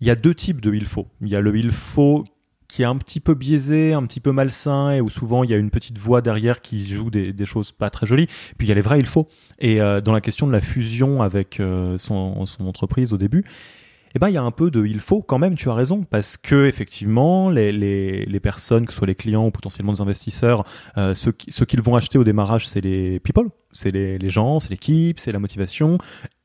Il 0.00 0.06
y 0.06 0.10
a 0.10 0.14
deux 0.14 0.34
types 0.34 0.60
de 0.60 0.72
il 0.74 0.86
faut. 0.86 1.06
Il 1.20 1.28
y 1.28 1.36
a 1.36 1.40
le 1.40 1.56
il 1.56 1.72
faut 1.72 2.24
qui 2.68 2.82
est 2.82 2.86
un 2.86 2.96
petit 2.96 3.18
peu 3.18 3.34
biaisé, 3.34 3.94
un 3.94 4.04
petit 4.04 4.20
peu 4.20 4.30
malsain, 4.30 4.92
et 4.92 5.00
où 5.00 5.08
souvent 5.08 5.42
il 5.42 5.50
y 5.50 5.54
a 5.54 5.56
une 5.56 5.70
petite 5.70 5.98
voix 5.98 6.20
derrière 6.20 6.60
qui 6.60 6.86
joue 6.86 7.10
des, 7.10 7.46
choses 7.46 7.72
pas 7.72 7.88
très 7.90 8.06
jolies. 8.06 8.26
Puis 8.58 8.66
il 8.66 8.68
y 8.68 8.72
a 8.72 8.74
les 8.74 8.82
vrais 8.82 9.00
il 9.00 9.06
faut. 9.06 9.26
Et 9.58 9.80
euh, 9.80 10.00
dans 10.00 10.12
la 10.12 10.20
question 10.20 10.46
de 10.46 10.52
la 10.52 10.60
fusion 10.60 11.22
avec 11.22 11.60
euh, 11.60 11.96
son, 11.96 12.44
entreprise 12.60 13.14
au 13.14 13.16
début, 13.16 13.44
eh 14.14 14.18
ben, 14.18 14.28
il 14.28 14.34
y 14.34 14.36
a 14.36 14.42
un 14.42 14.50
peu 14.50 14.70
de 14.70 14.84
il 14.84 15.00
faut 15.00 15.22
quand 15.22 15.38
même, 15.38 15.54
tu 15.54 15.70
as 15.70 15.74
raison, 15.74 16.02
parce 16.02 16.36
que 16.36 16.66
effectivement, 16.66 17.50
les, 17.50 18.40
personnes, 18.42 18.86
que 18.86 18.92
ce 18.92 18.98
soit 18.98 19.06
les 19.06 19.14
clients 19.14 19.46
ou 19.46 19.50
potentiellement 19.50 19.92
des 19.92 20.00
investisseurs, 20.00 20.64
euh, 20.98 21.14
ceux, 21.14 21.32
qui, 21.32 21.50
qu'ils 21.50 21.82
vont 21.82 21.96
acheter 21.96 22.18
au 22.18 22.24
démarrage, 22.24 22.68
c'est 22.68 22.80
les 22.82 23.18
people, 23.20 23.48
c'est 23.72 23.90
les 23.90 24.30
gens, 24.30 24.60
c'est 24.60 24.70
l'équipe, 24.70 25.18
c'est 25.18 25.32
la 25.32 25.38
motivation. 25.38 25.98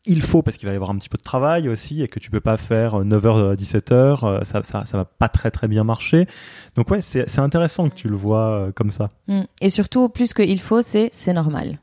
Il 0.05 0.21
faut 0.21 0.41
parce 0.41 0.57
qu'il 0.57 0.67
va 0.67 0.73
y 0.73 0.75
avoir 0.75 0.91
un 0.91 0.97
petit 0.97 1.07
peu 1.07 1.17
de 1.17 1.23
travail 1.23 1.69
aussi 1.69 2.01
et 2.01 2.09
que 2.09 2.19
tu 2.19 2.29
peux 2.29 2.41
pas 2.41 2.57
faire 2.57 2.95
9h 3.03 3.51
à 3.51 3.55
17h, 3.55 4.43
ça, 4.43 4.61
ça, 4.63 4.85
ça 4.85 4.97
va 4.97 5.05
pas 5.05 5.29
très 5.29 5.49
très 5.49 5.69
bien 5.69 5.85
marcher. 5.85 6.27
Donc 6.75 6.91
ouais, 6.91 7.01
c'est 7.01 7.29
c'est 7.29 7.39
intéressant 7.39 7.87
que 7.87 7.95
tu 7.95 8.09
le 8.09 8.15
vois 8.15 8.49
euh, 8.49 8.71
comme 8.73 8.91
ça. 8.91 9.11
Mm. 9.27 9.43
Et 9.61 9.69
surtout, 9.69 10.09
plus 10.09 10.33
que 10.33 10.43
il 10.43 10.59
faut, 10.59 10.81
c'est 10.81 11.07
c'est 11.13 11.31
normal. 11.33 11.79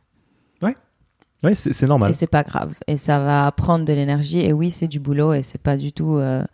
Ouais, 1.42 1.54
c'est 1.54 1.72
c'est 1.72 1.86
normal. 1.86 2.10
Et 2.10 2.12
c'est 2.12 2.26
pas 2.26 2.42
grave. 2.42 2.74
Et 2.86 2.96
ça 2.96 3.18
va 3.18 3.50
prendre 3.52 3.84
de 3.84 3.92
l'énergie. 3.92 4.40
Et 4.40 4.52
oui, 4.52 4.70
c'est 4.70 4.88
du 4.88 5.00
boulot 5.00 5.32
et 5.32 5.42
c'est 5.42 5.60
pas 5.60 5.76
du 5.76 5.92
tout 5.92 6.16
euh, 6.16 6.44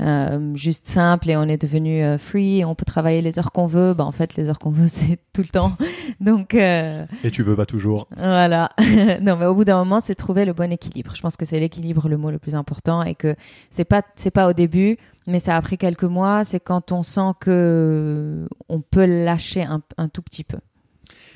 euh, 0.00 0.54
juste 0.56 0.86
simple 0.86 1.30
et 1.30 1.36
on 1.36 1.42
est 1.44 1.60
devenu 1.60 2.02
euh, 2.02 2.16
free 2.16 2.60
et 2.60 2.64
on 2.64 2.74
peut 2.74 2.84
travailler 2.84 3.20
les 3.22 3.38
heures 3.38 3.52
qu'on 3.52 3.66
veut. 3.66 3.92
Bah, 3.92 4.04
en 4.04 4.12
fait, 4.12 4.36
les 4.36 4.48
heures 4.48 4.58
qu'on 4.58 4.70
veut, 4.70 4.88
c'est 4.88 5.18
tout 5.32 5.42
le 5.42 5.48
temps. 5.48 5.76
Donc, 6.20 6.54
euh, 6.54 7.04
Et 7.24 7.30
tu 7.30 7.42
veux 7.42 7.56
pas 7.56 7.66
toujours. 7.66 8.08
voilà. 8.16 8.70
non, 9.20 9.36
mais 9.36 9.46
au 9.46 9.54
bout 9.54 9.64
d'un 9.64 9.76
moment, 9.76 10.00
c'est 10.00 10.14
trouver 10.14 10.44
le 10.44 10.52
bon 10.52 10.72
équilibre. 10.72 11.14
Je 11.14 11.20
pense 11.20 11.36
que 11.36 11.44
c'est 11.44 11.60
l'équilibre 11.60 12.08
le 12.08 12.16
mot 12.16 12.30
le 12.30 12.38
plus 12.38 12.54
important 12.54 13.02
et 13.02 13.14
que 13.14 13.34
c'est 13.68 13.84
pas, 13.84 14.02
c'est 14.16 14.30
pas 14.30 14.48
au 14.48 14.52
début, 14.52 14.96
mais 15.26 15.38
ça 15.38 15.56
a 15.56 15.60
pris 15.60 15.76
quelques 15.76 16.04
mois. 16.04 16.44
C'est 16.44 16.60
quand 16.60 16.92
on 16.92 17.02
sent 17.02 17.32
que 17.40 18.46
on 18.68 18.80
peut 18.80 19.06
lâcher 19.06 19.62
un, 19.62 19.82
un 19.98 20.08
tout 20.08 20.22
petit 20.22 20.44
peu. 20.44 20.58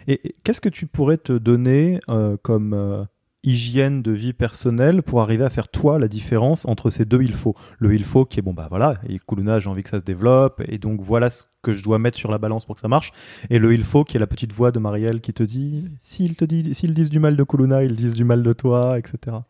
Et, 0.06 0.28
et 0.28 0.34
qu'est-ce 0.44 0.60
que 0.60 0.68
tu 0.68 0.86
pourrais 0.86 1.16
te 1.18 1.32
donner 1.32 2.00
euh, 2.08 2.36
comme 2.42 2.74
euh, 2.74 3.04
hygiène 3.44 4.02
de 4.02 4.12
vie 4.12 4.32
personnelle 4.32 5.02
pour 5.02 5.20
arriver 5.20 5.44
à 5.44 5.50
faire 5.50 5.68
toi 5.68 5.98
la 5.98 6.08
différence 6.08 6.66
entre 6.66 6.90
ces 6.90 7.04
deux 7.04 7.22
il 7.22 7.34
faut 7.34 7.54
Le 7.78 7.94
il 7.94 8.04
faut 8.04 8.24
qui 8.24 8.38
est 8.38 8.42
bon 8.42 8.54
bah 8.54 8.66
voilà, 8.68 8.98
et 9.08 9.18
Kuluna 9.18 9.60
j'ai 9.60 9.68
envie 9.68 9.82
que 9.82 9.90
ça 9.90 10.00
se 10.00 10.04
développe 10.04 10.62
et 10.66 10.78
donc 10.78 11.00
voilà 11.02 11.30
ce 11.30 11.44
que 11.62 11.72
je 11.72 11.82
dois 11.82 11.98
mettre 11.98 12.18
sur 12.18 12.30
la 12.30 12.38
balance 12.38 12.66
pour 12.66 12.74
que 12.74 12.80
ça 12.80 12.88
marche. 12.88 13.12
Et 13.50 13.58
le 13.58 13.72
il 13.72 13.84
faut 13.84 14.04
qui 14.04 14.16
est 14.16 14.20
la 14.20 14.26
petite 14.26 14.52
voix 14.52 14.70
de 14.72 14.78
Marielle 14.78 15.20
qui 15.20 15.32
te 15.32 15.42
dit 15.42 15.88
s'ils 16.02 16.36
te 16.36 16.44
dit 16.44 16.74
s'ils 16.74 16.94
disent 16.94 17.10
du 17.10 17.18
mal 17.18 17.36
de 17.36 17.44
Kuluna, 17.44 17.82
ils 17.82 17.94
disent 17.94 18.14
du 18.14 18.24
mal 18.24 18.42
de 18.42 18.52
toi, 18.52 18.98
etc. 18.98 19.36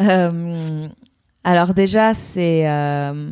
Euh, 0.00 0.88
alors 1.44 1.72
déjà, 1.72 2.14
c'est, 2.14 2.68
euh, 2.68 3.30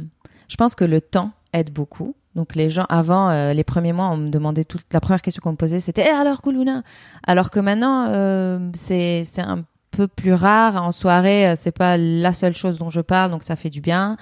je 0.49 0.57
pense 0.57 0.77
que 0.77 0.85
le 0.85 1.01
temps 1.01 1.33
aide 1.53 1.73
beaucoup. 1.73 2.15
Donc 2.35 2.55
les 2.55 2.71
gens 2.71 2.87
avant 2.89 3.29
euh, 3.31 3.53
les 3.53 3.65
premiers 3.65 3.93
mois, 3.93 4.09
on 4.09 4.17
me 4.17 4.29
demandait 4.31 4.65
toute 4.65 4.87
la 4.93 5.01
première 5.01 5.21
question 5.23 5.41
qu'on 5.43 5.53
me 5.53 5.57
posait, 5.57 5.81
c'était 5.81 6.05
Eh, 6.07 6.11
alors 6.11 6.41
Kuluna. 6.41 6.83
Alors 7.27 7.51
que 7.51 7.61
maintenant, 7.61 8.07
euh, 8.09 8.71
c'est 8.75 9.25
c'est 9.25 9.43
un 9.43 9.65
peu 9.91 10.09
plus 10.09 10.33
rare 10.33 10.83
en 10.83 10.93
soirée. 10.93 11.49
euh, 11.49 11.55
C'est 11.57 11.73
pas 11.77 11.99
la 11.99 12.33
seule 12.33 12.55
chose 12.57 12.79
dont 12.79 12.89
je 12.91 13.03
parle, 13.03 13.31
donc 13.31 13.43
ça 13.43 13.57
fait 13.57 13.69
du 13.71 13.81
bien. 13.83 14.17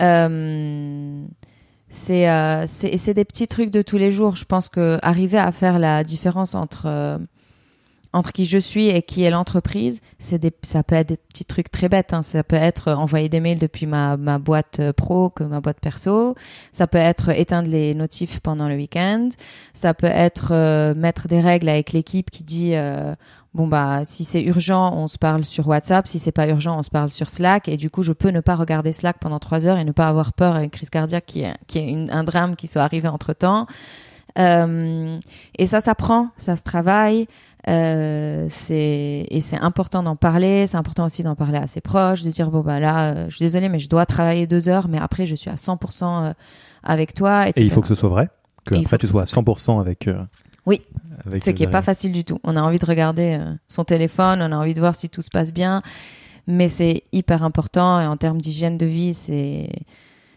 Euh, 0.00 1.22
c'est 1.88 2.26
c'est 2.66 3.14
des 3.14 3.24
petits 3.26 3.48
trucs 3.48 3.70
de 3.70 3.82
tous 3.82 3.98
les 3.98 4.10
jours. 4.10 4.34
Je 4.34 4.46
pense 4.46 4.70
que 4.70 4.98
arriver 5.02 5.38
à 5.38 5.52
faire 5.52 5.78
la 5.78 6.04
différence 6.04 6.54
entre 6.54 7.18
entre 8.12 8.32
qui 8.32 8.44
je 8.44 8.58
suis 8.58 8.88
et 8.88 9.02
qui 9.02 9.22
est 9.22 9.30
l'entreprise, 9.30 10.00
c'est 10.18 10.38
des, 10.38 10.52
ça 10.62 10.82
peut 10.82 10.94
être 10.94 11.08
des 11.08 11.16
petits 11.16 11.46
trucs 11.46 11.70
très 11.70 11.88
bêtes. 11.88 12.12
Hein. 12.12 12.22
Ça 12.22 12.44
peut 12.44 12.56
être 12.56 12.88
euh, 12.88 12.94
envoyer 12.94 13.28
des 13.28 13.40
mails 13.40 13.58
depuis 13.58 13.86
ma, 13.86 14.16
ma 14.16 14.38
boîte 14.38 14.80
euh, 14.80 14.92
pro 14.92 15.30
que 15.30 15.44
ma 15.44 15.60
boîte 15.60 15.80
perso. 15.80 16.34
Ça 16.72 16.86
peut 16.86 16.98
être 16.98 17.30
éteindre 17.30 17.68
les 17.68 17.94
notifs 17.94 18.40
pendant 18.40 18.68
le 18.68 18.76
week-end. 18.76 19.30
Ça 19.72 19.94
peut 19.94 20.06
être 20.06 20.52
euh, 20.52 20.94
mettre 20.94 21.26
des 21.26 21.40
règles 21.40 21.70
avec 21.70 21.92
l'équipe 21.92 22.30
qui 22.30 22.42
dit 22.42 22.74
bon 23.54 23.66
bah 23.66 24.00
si 24.04 24.24
c'est 24.24 24.42
urgent, 24.42 24.94
on 24.94 25.08
se 25.08 25.18
parle 25.18 25.44
sur 25.44 25.66
WhatsApp. 25.68 26.06
Si 26.06 26.18
c'est 26.18 26.32
pas 26.32 26.48
urgent, 26.48 26.78
on 26.78 26.82
se 26.82 26.90
parle 26.90 27.08
sur 27.08 27.30
Slack. 27.30 27.68
Et 27.68 27.76
du 27.76 27.88
coup, 27.88 28.02
je 28.02 28.12
peux 28.12 28.30
ne 28.30 28.40
pas 28.40 28.56
regarder 28.56 28.92
Slack 28.92 29.18
pendant 29.20 29.38
trois 29.38 29.66
heures 29.66 29.78
et 29.78 29.84
ne 29.84 29.92
pas 29.92 30.06
avoir 30.06 30.32
peur 30.32 30.56
à 30.56 30.64
une 30.64 30.70
crise 30.70 30.90
cardiaque 30.90 31.26
qui 31.26 31.42
est, 31.42 31.54
qui 31.66 31.78
est 31.78 32.10
un 32.10 32.24
drame 32.24 32.56
qui 32.56 32.66
soit 32.66 32.82
arrivé 32.82 33.08
entre 33.08 33.32
temps. 33.32 33.66
Euh, 34.38 35.18
et 35.58 35.66
ça 35.66 35.80
s'apprend, 35.80 36.28
ça 36.36 36.56
se 36.56 36.62
travaille. 36.62 37.26
Euh, 37.68 38.46
c'est 38.48 39.24
et 39.30 39.40
c'est 39.40 39.56
important 39.58 40.02
d'en 40.02 40.16
parler. 40.16 40.66
C'est 40.66 40.76
important 40.76 41.04
aussi 41.06 41.22
d'en 41.22 41.36
parler 41.36 41.58
à 41.58 41.66
ses 41.66 41.80
proches, 41.80 42.22
de 42.24 42.30
dire 42.30 42.50
bon 42.50 42.60
bah 42.60 42.80
là, 42.80 43.12
euh, 43.14 43.26
je 43.28 43.36
suis 43.36 43.44
désolée, 43.44 43.68
mais 43.68 43.78
je 43.78 43.88
dois 43.88 44.04
travailler 44.04 44.46
deux 44.46 44.68
heures, 44.68 44.88
mais 44.88 44.98
après 44.98 45.26
je 45.26 45.34
suis 45.36 45.50
à 45.50 45.54
100% 45.54 46.04
euh, 46.26 46.32
avec 46.82 47.14
toi. 47.14 47.46
Et 47.46 47.50
etc. 47.50 47.64
il 47.66 47.70
faut 47.70 47.80
que 47.80 47.88
ce 47.88 47.94
soit 47.94 48.08
vrai, 48.08 48.30
que 48.64 48.74
Et 48.74 48.80
après 48.80 48.98
tu 48.98 49.06
que 49.06 49.12
sois 49.12 49.22
à 49.22 49.26
ce 49.26 49.32
soit 49.34 49.42
100% 49.42 49.80
avec. 49.80 50.08
euh, 50.08 50.20
Oui. 50.66 50.80
avec 51.24 51.42
Ce 51.42 51.50
qui 51.50 51.62
est 51.62 51.68
pas 51.68 51.82
facile 51.82 52.12
du 52.12 52.24
tout. 52.24 52.40
On 52.42 52.56
a 52.56 52.62
envie 52.62 52.80
de 52.80 52.86
regarder 52.86 53.38
euh, 53.40 53.52
son 53.68 53.84
téléphone, 53.84 54.40
on 54.42 54.50
a 54.50 54.56
envie 54.56 54.74
de 54.74 54.80
voir 54.80 54.96
si 54.96 55.08
tout 55.08 55.22
se 55.22 55.30
passe 55.30 55.52
bien, 55.52 55.82
mais 56.48 56.66
c'est 56.66 57.04
hyper 57.12 57.44
important 57.44 58.00
et 58.00 58.06
en 58.06 58.16
termes 58.16 58.40
d'hygiène 58.40 58.76
de 58.76 58.86
vie, 58.86 59.14
c'est 59.14 59.70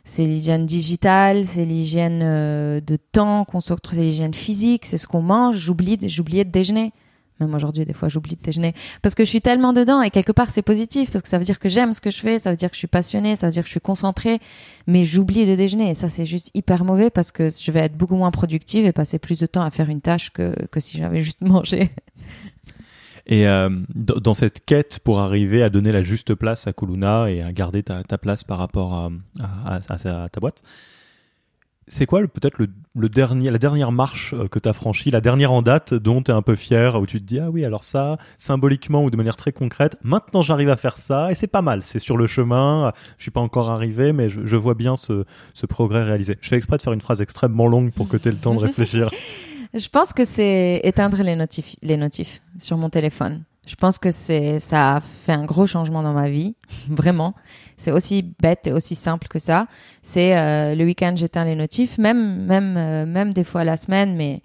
c'est 0.03 0.25
l'hygiène 0.25 0.67
digitale, 0.67 1.45
c'est 1.45 1.65
l'hygiène 1.65 2.19
de 2.19 2.97
temps 3.11 3.43
qu'on 3.45 3.59
s'octroie, 3.61 3.95
c'est 3.95 4.03
l'hygiène 4.03 4.35
physique, 4.35 4.85
c'est 4.85 4.99
ce 4.99 5.07
qu'on 5.07 5.23
mange. 5.23 5.55
J'oublie, 5.57 5.97
j'oubliais 6.07 6.43
de 6.45 6.51
déjeuner. 6.51 6.93
Même 7.39 7.53
aujourd'hui, 7.53 7.85
des 7.85 7.93
fois, 7.93 8.07
j'oublie 8.07 8.35
de 8.35 8.41
déjeuner 8.41 8.73
parce 9.01 9.13
que 9.13 9.25
je 9.25 9.29
suis 9.29 9.41
tellement 9.41 9.73
dedans 9.73 10.01
et 10.01 10.09
quelque 10.09 10.31
part, 10.31 10.49
c'est 10.49 10.61
positif 10.61 11.11
parce 11.11 11.21
que 11.21 11.27
ça 11.27 11.37
veut 11.37 11.43
dire 11.43 11.59
que 11.59 11.67
j'aime 11.67 11.91
ce 11.91 11.99
que 11.99 12.11
je 12.11 12.19
fais, 12.19 12.39
ça 12.39 12.49
veut 12.49 12.55
dire 12.55 12.69
que 12.69 12.75
je 12.75 12.79
suis 12.79 12.87
passionnée, 12.87 13.35
ça 13.35 13.47
veut 13.47 13.51
dire 13.51 13.63
que 13.63 13.67
je 13.67 13.73
suis 13.73 13.81
concentrée, 13.81 14.39
mais 14.87 15.03
j'oublie 15.03 15.45
de 15.45 15.55
déjeuner 15.55 15.89
et 15.89 15.93
ça, 15.93 16.07
c'est 16.07 16.25
juste 16.25 16.51
hyper 16.53 16.85
mauvais 16.85 17.09
parce 17.09 17.31
que 17.31 17.49
je 17.49 17.71
vais 17.71 17.81
être 17.81 17.97
beaucoup 17.97 18.15
moins 18.15 18.31
productive 18.31 18.85
et 18.85 18.93
passer 18.93 19.19
plus 19.19 19.39
de 19.39 19.45
temps 19.45 19.63
à 19.63 19.71
faire 19.71 19.89
une 19.89 20.01
tâche 20.01 20.29
que, 20.31 20.55
que 20.67 20.79
si 20.79 20.97
j'avais 20.97 21.21
juste 21.21 21.41
mangé. 21.45 21.91
Et 23.27 23.47
euh, 23.47 23.69
dans 23.89 24.35
cette 24.35 24.63
quête 24.65 24.99
pour 25.03 25.19
arriver 25.19 25.63
à 25.63 25.69
donner 25.69 25.91
la 25.91 26.03
juste 26.03 26.35
place 26.35 26.67
à 26.67 26.73
Kuluna 26.73 27.29
et 27.31 27.41
à 27.41 27.51
garder 27.51 27.81
ta, 27.81 28.03
place 28.19 28.43
par 28.43 28.59
rapport 28.59 28.93
à, 28.93 29.09
à, 29.65 29.79
à 29.89 30.29
ta 30.29 30.39
boîte, 30.39 30.61
c'est 31.87 32.05
quoi 32.05 32.21
peut-être 32.21 32.57
le, 32.57 32.67
le 32.95 33.09
dernier, 33.09 33.51
la 33.51 33.57
dernière 33.57 33.91
marche 33.91 34.33
euh, 34.33 34.47
que 34.47 34.59
tu 34.59 34.67
as 34.67 34.73
franchie, 34.73 35.11
la 35.11 35.21
dernière 35.21 35.51
en 35.51 35.61
date 35.61 35.93
dont 35.93 36.21
tu 36.21 36.31
es 36.31 36.33
un 36.33 36.41
peu 36.41 36.55
fier, 36.55 36.99
où 36.99 37.05
tu 37.05 37.19
te 37.19 37.25
dis 37.25 37.39
ah 37.39 37.49
oui 37.49 37.63
alors 37.63 37.83
ça, 37.83 38.17
symboliquement 38.37 39.03
ou 39.03 39.09
de 39.09 39.17
manière 39.17 39.35
très 39.35 39.51
concrète, 39.51 39.97
maintenant 40.03 40.41
j'arrive 40.41 40.69
à 40.69 40.77
faire 40.77 40.97
ça 40.97 41.31
et 41.31 41.35
c'est 41.35 41.47
pas 41.47 41.61
mal, 41.61 41.83
c'est 41.83 41.99
sur 41.99 42.17
le 42.17 42.27
chemin, 42.27 42.91
je 43.17 43.23
suis 43.23 43.31
pas 43.31 43.41
encore 43.41 43.69
arrivé 43.69 44.13
mais 44.13 44.29
je, 44.29 44.45
je 44.45 44.55
vois 44.55 44.73
bien 44.73 44.95
ce, 44.95 45.25
ce 45.53 45.65
progrès 45.65 46.03
réalisé. 46.03 46.37
Je 46.41 46.49
fais 46.49 46.57
exprès 46.57 46.77
de 46.77 46.81
faire 46.81 46.93
une 46.93 47.01
phrase 47.01 47.21
extrêmement 47.21 47.67
longue 47.67 47.91
pour 47.91 48.07
que 48.07 48.17
tu 48.17 48.29
aies 48.29 48.31
le 48.31 48.37
temps 48.37 48.55
de 48.55 48.59
réfléchir. 48.65 49.09
Je 49.73 49.89
pense 49.89 50.13
que 50.13 50.23
c'est 50.23 50.81
éteindre 50.83 51.21
les 51.21 51.35
notifs, 51.35 51.75
les 51.81 51.97
notifs 51.97 52.41
sur 52.59 52.77
mon 52.77 52.89
téléphone. 52.89 53.43
Je 53.65 53.75
pense 53.75 53.97
que 53.97 54.11
c'est, 54.11 54.59
ça 54.59 54.95
a 54.97 55.01
fait 55.01 55.31
un 55.31 55.43
gros 55.43 55.65
changement 55.65 56.03
dans 56.03 56.13
ma 56.13 56.29
vie, 56.29 56.55
vraiment. 56.89 57.33
C'est 57.77 57.91
aussi 57.91 58.21
bête 58.21 58.67
et 58.67 58.71
aussi 58.71 58.95
simple 58.95 59.27
que 59.27 59.39
ça. 59.39 59.67
C'est 60.01 60.37
euh, 60.37 60.75
le 60.75 60.85
week-end, 60.85 61.13
j'éteins 61.15 61.45
les 61.45 61.55
notifs, 61.55 61.97
même, 61.97 62.45
même, 62.45 62.75
euh, 62.77 63.05
même 63.05 63.33
des 63.33 63.43
fois 63.43 63.63
la 63.63 63.75
semaine, 63.75 64.15
mais, 64.15 64.41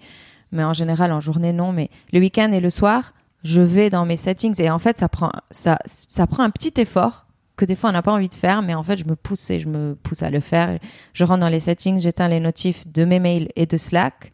mais 0.51 0.63
en 0.63 0.73
général 0.73 1.11
en 1.11 1.19
journée 1.19 1.53
non. 1.53 1.71
Mais 1.71 1.89
le 2.11 2.19
week-end 2.19 2.51
et 2.51 2.59
le 2.59 2.69
soir, 2.69 3.13
je 3.43 3.61
vais 3.61 3.89
dans 3.89 4.05
mes 4.05 4.17
settings 4.17 4.59
et 4.61 4.69
en 4.69 4.79
fait 4.79 4.97
ça 4.97 5.09
prend, 5.09 5.31
ça, 5.51 5.77
ça 5.85 6.27
prend 6.27 6.43
un 6.43 6.49
petit 6.49 6.73
effort 6.79 7.27
que 7.57 7.65
des 7.65 7.75
fois 7.75 7.89
on 7.89 7.93
n'a 7.93 8.01
pas 8.01 8.13
envie 8.13 8.29
de 8.29 8.33
faire, 8.33 8.61
mais 8.61 8.73
en 8.73 8.83
fait 8.83 8.97
je 8.97 9.05
me 9.05 9.15
pousse 9.15 9.49
et 9.51 9.59
je 9.59 9.67
me 9.67 9.95
pousse 9.95 10.23
à 10.23 10.29
le 10.29 10.39
faire. 10.39 10.79
Je 11.13 11.23
rentre 11.23 11.41
dans 11.41 11.49
les 11.49 11.59
settings, 11.59 11.99
j'éteins 11.99 12.27
les 12.27 12.39
notifs 12.39 12.87
de 12.87 13.05
mes 13.05 13.19
mails 13.19 13.49
et 13.55 13.65
de 13.65 13.77
Slack 13.77 14.31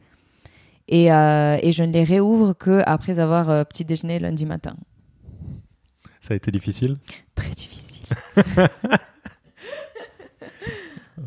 et, 0.87 1.11
euh, 1.11 1.57
et 1.61 1.71
je 1.71 1.83
ne 1.83 1.91
les 1.91 2.03
réouvre 2.03 2.53
que 2.53 2.81
après 2.85 3.19
avoir 3.19 3.49
euh, 3.49 3.63
petit 3.63 3.85
déjeuner 3.85 4.19
lundi 4.19 4.45
matin. 4.45 4.75
Ça 6.21 6.33
a 6.33 6.37
été 6.37 6.51
difficile 6.51 6.97
Très 7.35 7.51
difficile. 7.51 8.05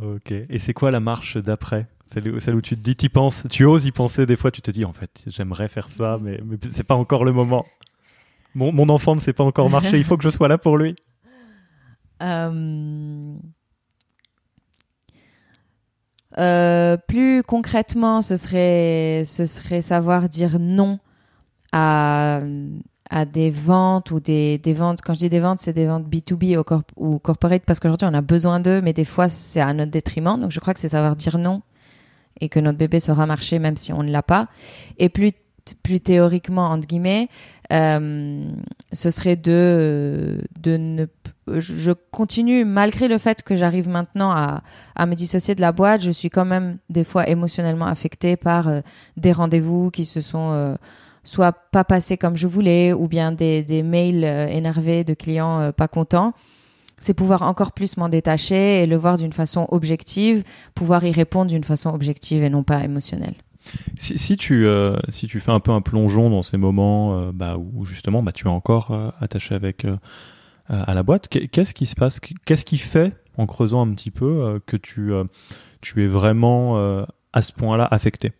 Ok. 0.03 0.31
Et 0.33 0.59
c'est 0.59 0.73
quoi 0.73 0.91
la 0.91 1.01
marche 1.01 1.37
d'après? 1.37 1.87
Celle, 2.05 2.29
où- 2.29 2.41
celle 2.41 2.55
où 2.55 2.61
tu 2.63 2.77
te 2.77 2.81
dis, 2.81 2.95
tu 2.95 3.09
penses, 3.11 3.47
tu 3.51 3.65
oses 3.65 3.85
y 3.85 3.93
penser 3.93 4.25
des 4.25 4.37
fois, 4.37 4.51
tu 4.51 4.63
te 4.63 4.71
dis 4.71 4.85
en 4.85 4.93
fait, 4.93 5.23
j'aimerais 5.27 5.69
faire 5.69 5.89
ça, 5.89 6.19
mais, 6.23 6.41
mais 6.45 6.57
c'est 6.71 6.85
pas 6.85 6.95
encore 6.95 7.25
le 7.25 7.33
moment. 7.33 7.67
Mon, 8.55 8.73
mon 8.73 8.89
enfant 8.89 9.15
ne 9.15 9.21
sait 9.21 9.33
pas 9.33 9.45
encore 9.45 9.69
marcher, 9.71 9.99
il 9.99 10.05
faut 10.05 10.17
que 10.17 10.23
je 10.25 10.31
sois 10.31 10.49
là 10.49 10.59
pour 10.59 10.79
lui. 10.79 10.95
Euh, 12.23 13.35
euh, 16.39 16.97
plus 16.97 17.43
concrètement, 17.43 18.23
ce 18.23 18.37
serait, 18.37 19.23
ce 19.25 19.47
serait 19.47 19.81
savoir 19.81 20.29
dire 20.29 20.59
non 20.59 20.99
à, 21.73 22.41
à 23.11 23.25
des 23.25 23.51
ventes 23.51 24.11
ou 24.11 24.21
des, 24.21 24.59
des 24.59 24.73
ventes. 24.73 25.01
Quand 25.03 25.15
je 25.15 25.21
dis 25.21 25.29
des 25.29 25.41
ventes, 25.41 25.59
c'est 25.59 25.73
des 25.73 25.87
ventes 25.87 26.07
B2B 26.09 26.57
ou, 26.57 26.65
ou 26.97 27.19
corporate 27.19 27.63
parce 27.67 27.81
qu'aujourd'hui 27.81 28.09
on 28.11 28.15
a 28.15 28.23
besoin 28.23 28.61
d'eux, 28.61 28.81
mais 28.81 28.93
des 28.93 29.05
fois 29.05 29.29
c'est 29.29 29.61
à 29.61 29.73
notre 29.73 29.91
détriment. 29.91 30.41
Donc 30.41 30.51
je 30.51 30.61
crois 30.61 30.75
que 30.75 30.81
c'est 30.81 30.89
savoir 30.89 31.17
dire 31.17 31.39
non 31.39 31.63
et 32.41 32.49
que 32.49 32.61
notre 32.61 32.79
bébé 32.79 33.01
saura 33.01 33.27
marcher 33.27 33.59
même 33.59 33.77
si 33.77 33.93
on 33.93 34.03
ne 34.03 34.11
l'a 34.11 34.23
pas. 34.23 34.49
Et 34.99 35.09
plus, 35.09 35.33
plus 35.83 36.01
théoriquement, 36.01 36.69
entre 36.69 36.87
guillemets, 36.87 37.29
euh, 37.73 38.51
ce 38.93 39.11
serait 39.11 39.37
de, 39.37 40.43
de 40.61 40.77
ne 40.77 41.07
je 41.59 41.93
continue 42.11 42.65
malgré 42.65 43.09
le 43.09 43.19
fait 43.19 43.43
que 43.43 43.57
j'arrive 43.57 43.89
maintenant 43.89 44.31
à, 44.31 44.63
à 44.95 45.07
me 45.07 45.15
dissocier 45.15 45.57
de 45.57 45.61
la 45.61 45.73
boîte 45.73 46.01
je 46.01 46.13
suis 46.13 46.31
quand 46.31 46.45
même 46.45 46.79
des 46.91 47.03
fois 47.03 47.29
émotionnellement 47.29 47.87
affectée 47.87 48.37
par 48.37 48.69
euh, 48.69 48.81
des 49.17 49.33
rendez-vous 49.33 49.91
qui 49.91 50.05
se 50.05 50.21
sont 50.21 50.51
euh, 50.53 50.77
soit 51.25 51.53
pas 51.53 51.83
passés 51.83 52.17
comme 52.17 52.37
je 52.37 52.47
voulais 52.47 52.93
ou 52.93 53.09
bien 53.09 53.33
des, 53.33 53.63
des 53.63 53.83
mails 53.83 54.25
énervés 54.25 55.05
de 55.05 55.15
clients 55.15 55.73
pas 55.73 55.89
contents. 55.89 56.33
C'est 56.99 57.15
pouvoir 57.15 57.43
encore 57.43 57.73
plus 57.73 57.97
m'en 57.97 58.09
détacher 58.09 58.83
et 58.83 58.87
le 58.87 58.97
voir 58.97 59.17
d'une 59.17 59.33
façon 59.33 59.67
objective 59.71 60.45
pouvoir 60.75 61.05
y 61.05 61.13
répondre 61.13 61.51
d'une 61.51 61.65
façon 61.65 61.91
objective 61.91 62.43
et 62.43 62.51
non 62.51 62.63
pas 62.63 62.83
émotionnelle 62.85 63.35
Si, 63.99 64.19
si 64.19 64.37
tu, 64.37 64.67
euh, 64.67 64.97
si 65.11 65.27
tu 65.27 65.39
fais 65.41 65.53
un 65.53 65.61
peu 65.61 65.71
un 65.71 65.81
plongeon 65.83 66.31
dans 66.31 66.43
ces 66.43 66.57
moments 66.57 67.19
euh, 67.19 67.31
bah, 67.33 67.57
où 67.59 67.85
justement 67.85 68.23
bah, 68.23 68.33
tu 68.33 68.47
es 68.47 68.51
encore 68.51 68.91
euh, 68.93 69.11
attaché 69.21 69.55
avec 69.55 69.87
à 70.69 70.95
la 70.95 71.03
boîte, 71.03 71.27
qu'est- 71.29 71.49
qu'est-ce 71.49 71.75
qui 71.75 71.87
se 71.87 71.95
passe? 71.97 72.21
Qu'est-ce 72.21 72.65
qui 72.65 72.79
fait, 72.79 73.13
en 73.37 73.47
creusant 73.47 73.85
un 73.87 73.93
petit 73.93 74.11
peu, 74.13 74.61
que 74.67 74.77
tu, 74.77 75.11
tu 75.81 76.05
es 76.05 76.07
vraiment 76.07 77.05
à 77.33 77.43
ce 77.43 77.53
point-là 77.53 77.89
affecté? 77.91 78.33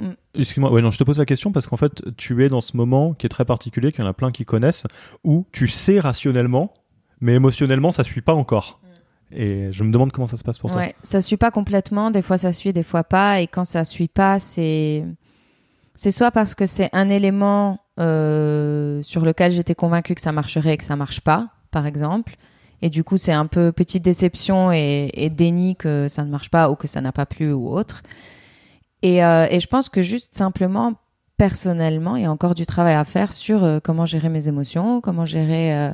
Mm. 0.00 0.10
Excuse-moi, 0.34 0.70
ouais, 0.72 0.82
non, 0.82 0.90
je 0.90 0.98
te 0.98 1.04
pose 1.04 1.18
la 1.18 1.24
question 1.26 1.52
parce 1.52 1.66
qu'en 1.66 1.76
fait, 1.76 2.02
tu 2.16 2.44
es 2.44 2.48
dans 2.48 2.60
ce 2.60 2.76
moment 2.76 3.14
qui 3.14 3.26
est 3.26 3.28
très 3.30 3.44
particulier, 3.44 3.92
qu'il 3.92 4.02
y 4.02 4.06
en 4.06 4.10
a 4.10 4.14
plein 4.14 4.30
qui 4.30 4.44
connaissent, 4.44 4.86
où 5.24 5.46
tu 5.52 5.68
sais 5.68 6.00
rationnellement, 6.00 6.72
mais 7.20 7.34
émotionnellement, 7.34 7.90
ça 7.92 8.04
suit 8.04 8.20
pas 8.20 8.34
encore. 8.34 8.80
Et 9.30 9.70
je 9.72 9.84
me 9.84 9.92
demande 9.92 10.12
comment 10.12 10.26
ça 10.26 10.36
se 10.36 10.44
passe 10.44 10.58
pour 10.58 10.70
toi. 10.70 10.78
Ouais, 10.78 10.94
ça 11.02 11.20
suit 11.20 11.36
pas 11.36 11.50
complètement. 11.50 12.10
Des 12.10 12.22
fois, 12.22 12.38
ça 12.38 12.52
suit, 12.52 12.72
des 12.72 12.82
fois 12.82 13.04
pas. 13.04 13.40
Et 13.40 13.46
quand 13.46 13.64
ça 13.64 13.84
suit 13.84 14.08
pas, 14.08 14.38
c'est 14.38 15.04
c'est 15.94 16.12
soit 16.12 16.30
parce 16.30 16.54
que 16.54 16.64
c'est 16.64 16.88
un 16.92 17.10
élément 17.10 17.80
euh, 17.98 19.02
sur 19.02 19.24
lequel 19.24 19.50
j'étais 19.50 19.74
convaincue 19.74 20.14
que 20.14 20.20
ça 20.20 20.30
marcherait 20.30 20.74
et 20.74 20.76
que 20.76 20.84
ça 20.84 20.94
marche 20.94 21.20
pas, 21.20 21.48
par 21.72 21.86
exemple. 21.86 22.36
Et 22.82 22.88
du 22.88 23.02
coup, 23.02 23.16
c'est 23.16 23.32
un 23.32 23.46
peu 23.46 23.72
petite 23.72 24.04
déception 24.04 24.70
et, 24.70 25.32
déni 25.34 25.74
que 25.74 26.06
ça 26.06 26.24
ne 26.24 26.30
marche 26.30 26.50
pas 26.50 26.70
ou 26.70 26.76
que 26.76 26.86
ça 26.86 27.00
n'a 27.00 27.10
pas 27.10 27.26
plu 27.26 27.52
ou 27.52 27.68
autre. 27.68 28.04
Et, 29.02 29.24
euh, 29.24 29.48
et 29.50 29.58
je 29.58 29.66
pense 29.66 29.88
que 29.88 30.00
juste 30.00 30.36
simplement, 30.36 30.94
personnellement, 31.36 32.14
il 32.14 32.22
y 32.22 32.26
a 32.26 32.30
encore 32.30 32.54
du 32.54 32.64
travail 32.64 32.94
à 32.94 33.04
faire 33.04 33.32
sur 33.32 33.64
euh, 33.64 33.80
comment 33.82 34.06
gérer 34.06 34.28
mes 34.28 34.46
émotions, 34.46 35.00
comment 35.00 35.24
gérer 35.24 35.92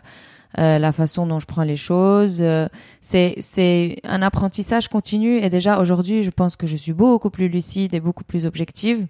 euh, 0.59 0.79
la 0.79 0.93
façon 0.93 1.27
dont 1.27 1.41
je 1.41 1.47
prends 1.47 1.65
les 1.65 1.77
choses. 1.77 2.39
Euh, 2.41 2.69
c'est 3.01 3.37
c'est 3.41 4.01
un 4.05 4.23
apprentissage 4.23 4.89
continu. 4.89 5.39
Et 5.39 5.49
déjà 5.49 5.81
aujourd'hui, 5.81 6.23
je 6.23 6.31
pense 6.31 6.57
que 6.57 6.67
je 6.67 6.77
suis 6.77 6.93
beaucoup 6.93 7.31
plus 7.31 7.49
lucide 7.49 7.95
et 7.95 8.01
beaucoup 8.01 8.25
plus 8.25 8.47
objective. 8.47 9.07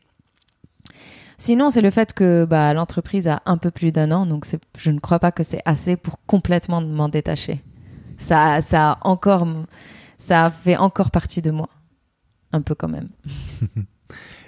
Sinon, 1.37 1.70
c'est 1.70 1.80
le 1.80 1.90
fait 1.90 2.12
que 2.12 2.44
bah, 2.44 2.72
l'entreprise 2.74 3.26
a 3.28 3.42
un 3.44 3.59
peu 3.59 3.70
plus 3.70 3.92
d'un 3.92 4.12
an, 4.12 4.24
donc 4.24 4.46
je 4.78 4.90
ne 4.90 5.00
crois 5.00 5.18
pas 5.18 5.33
que 5.33 5.42
c'est 5.42 5.61
assez 5.64 5.96
pour 5.96 6.18
complètement 6.26 6.80
m'en 6.80 7.09
détacher. 7.09 7.61
Ça, 8.18 8.61
ça 8.61 8.98
encore, 9.02 9.46
ça 10.16 10.50
fait 10.50 10.76
encore 10.76 11.11
partie 11.11 11.42
de 11.42 11.50
moi, 11.50 11.68
un 12.52 12.62
peu 12.62 12.74
quand 12.76 12.88
même. 12.88 13.09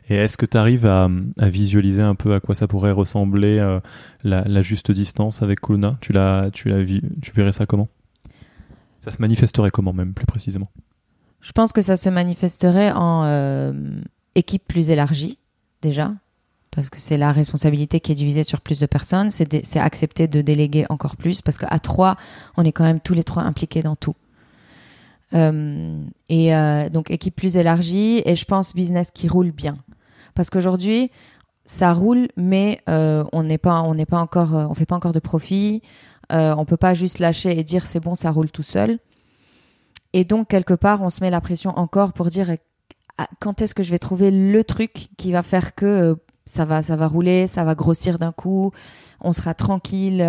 Et 0.09 0.15
est-ce 0.15 0.37
que 0.37 0.47
tu 0.47 0.57
arrives 0.57 0.87
à, 0.87 1.09
visualiser 1.43 2.03
un 2.03 2.15
peu 2.15 2.35
à 2.35 2.41
quoi 2.41 2.55
ça 2.55 2.69
pourrait 2.69 2.93
ressembler 2.93 3.59
euh, 3.59 3.81
la, 4.23 4.61
juste 4.61 4.93
distance 4.93 5.43
avec 5.43 5.61
Kuluna 5.61 5.99
tu, 6.01 6.13
tu, 6.53 7.03
tu 7.23 7.33
verrais 7.33 7.53
ça 7.53 7.67
comment? 7.67 7.89
Ça 9.01 9.11
se 9.11 9.21
manifesterait 9.21 9.71
comment 9.71 9.93
même, 9.93 10.15
plus 10.15 10.27
précisément? 10.27 10.69
Je 11.41 11.53
pense 11.53 11.73
que 11.73 11.83
ça 11.83 11.97
se 11.97 12.09
manifesterait 12.09 12.91
en 12.93 13.25
euh, 13.25 13.73
équipe 14.35 14.65
plus 14.67 14.91
élargie, 14.91 15.39
déjà, 15.83 16.13
parce 16.71 16.91
que 16.91 16.99
c'est 16.99 17.17
la 17.17 17.31
responsabilité 17.33 18.01
qui 18.01 18.13
est 18.13 18.17
divisée 18.17 18.43
sur 18.43 18.61
plus 18.61 18.81
de 18.81 18.87
personnes. 18.87 19.31
C'est 19.31 19.79
accepter 19.79 20.27
de 20.29 20.41
déléguer 20.41 20.87
encore 20.89 21.17
plus, 21.17 21.43
parce 21.43 21.59
qu'à 21.59 21.79
trois, 21.79 22.17
on 22.57 22.65
est 22.65 22.73
quand 22.73 22.85
même 22.85 23.01
tous 23.01 23.15
les 23.15 23.25
trois 23.25 23.45
impliqués 23.45 23.83
dans 23.83 23.97
tout. 23.97 24.17
Euh, 25.35 26.05
et 26.29 26.55
euh, 26.55 26.89
donc 26.89 27.11
équipe 27.11 27.35
plus 27.35 27.57
élargie, 27.57 28.23
et 28.25 28.37
je 28.37 28.45
pense 28.45 28.75
business 28.75 29.11
qui 29.11 29.29
roule 29.29 29.51
bien. 29.51 29.77
Parce 30.35 30.51
qu'aujourd'hui, 30.51 31.11
ça 31.65 31.93
roule, 31.93 32.29
mais 32.37 32.81
euh, 32.89 33.25
on 33.33 33.43
n'est 33.43 33.59
pas, 33.59 33.83
on 33.83 33.95
n'est 33.95 34.07
pas 34.07 34.19
encore, 34.19 34.57
euh, 34.57 34.67
on 34.69 34.75
fait 34.75 34.87
pas 34.87 34.97
encore 34.97 35.13
de 35.13 35.19
profit. 35.19 35.83
Euh, 36.33 36.55
on 36.57 36.65
peut 36.65 36.77
pas 36.77 36.95
juste 36.95 37.19
lâcher 37.19 37.59
et 37.59 37.65
dire 37.65 37.87
c'est 37.87 38.01
bon, 38.01 38.15
ça 38.15 38.31
roule 38.31 38.51
tout 38.51 38.63
seul. 38.63 38.99
Et 40.13 40.25
donc, 40.25 40.49
quelque 40.49 40.75
part, 40.75 41.03
on 41.03 41.11
se 41.11 41.23
met 41.23 41.31
la 41.31 41.41
pression 41.41 41.71
encore 41.77 42.13
pour 42.13 42.27
dire 42.27 42.57
ah, 43.19 43.29
quand 43.41 43.63
est-ce 43.63 43.75
que 43.75 43.83
je 43.83 43.91
vais 43.91 43.99
trouver 43.99 44.31
le 44.31 44.65
truc 44.65 45.09
qui 45.17 45.33
va 45.33 45.43
faire 45.43 45.75
que 45.75 46.17
ça 46.47 46.65
va, 46.65 46.83
ça 46.83 46.97
va 46.97 47.09
rouler, 47.09 47.47
ça 47.47 47.65
va 47.65 47.75
grossir 47.75 48.19
d'un 48.19 48.33
coup, 48.33 48.73
on 49.21 49.33
sera 49.33 49.55
tranquille. 49.55 50.25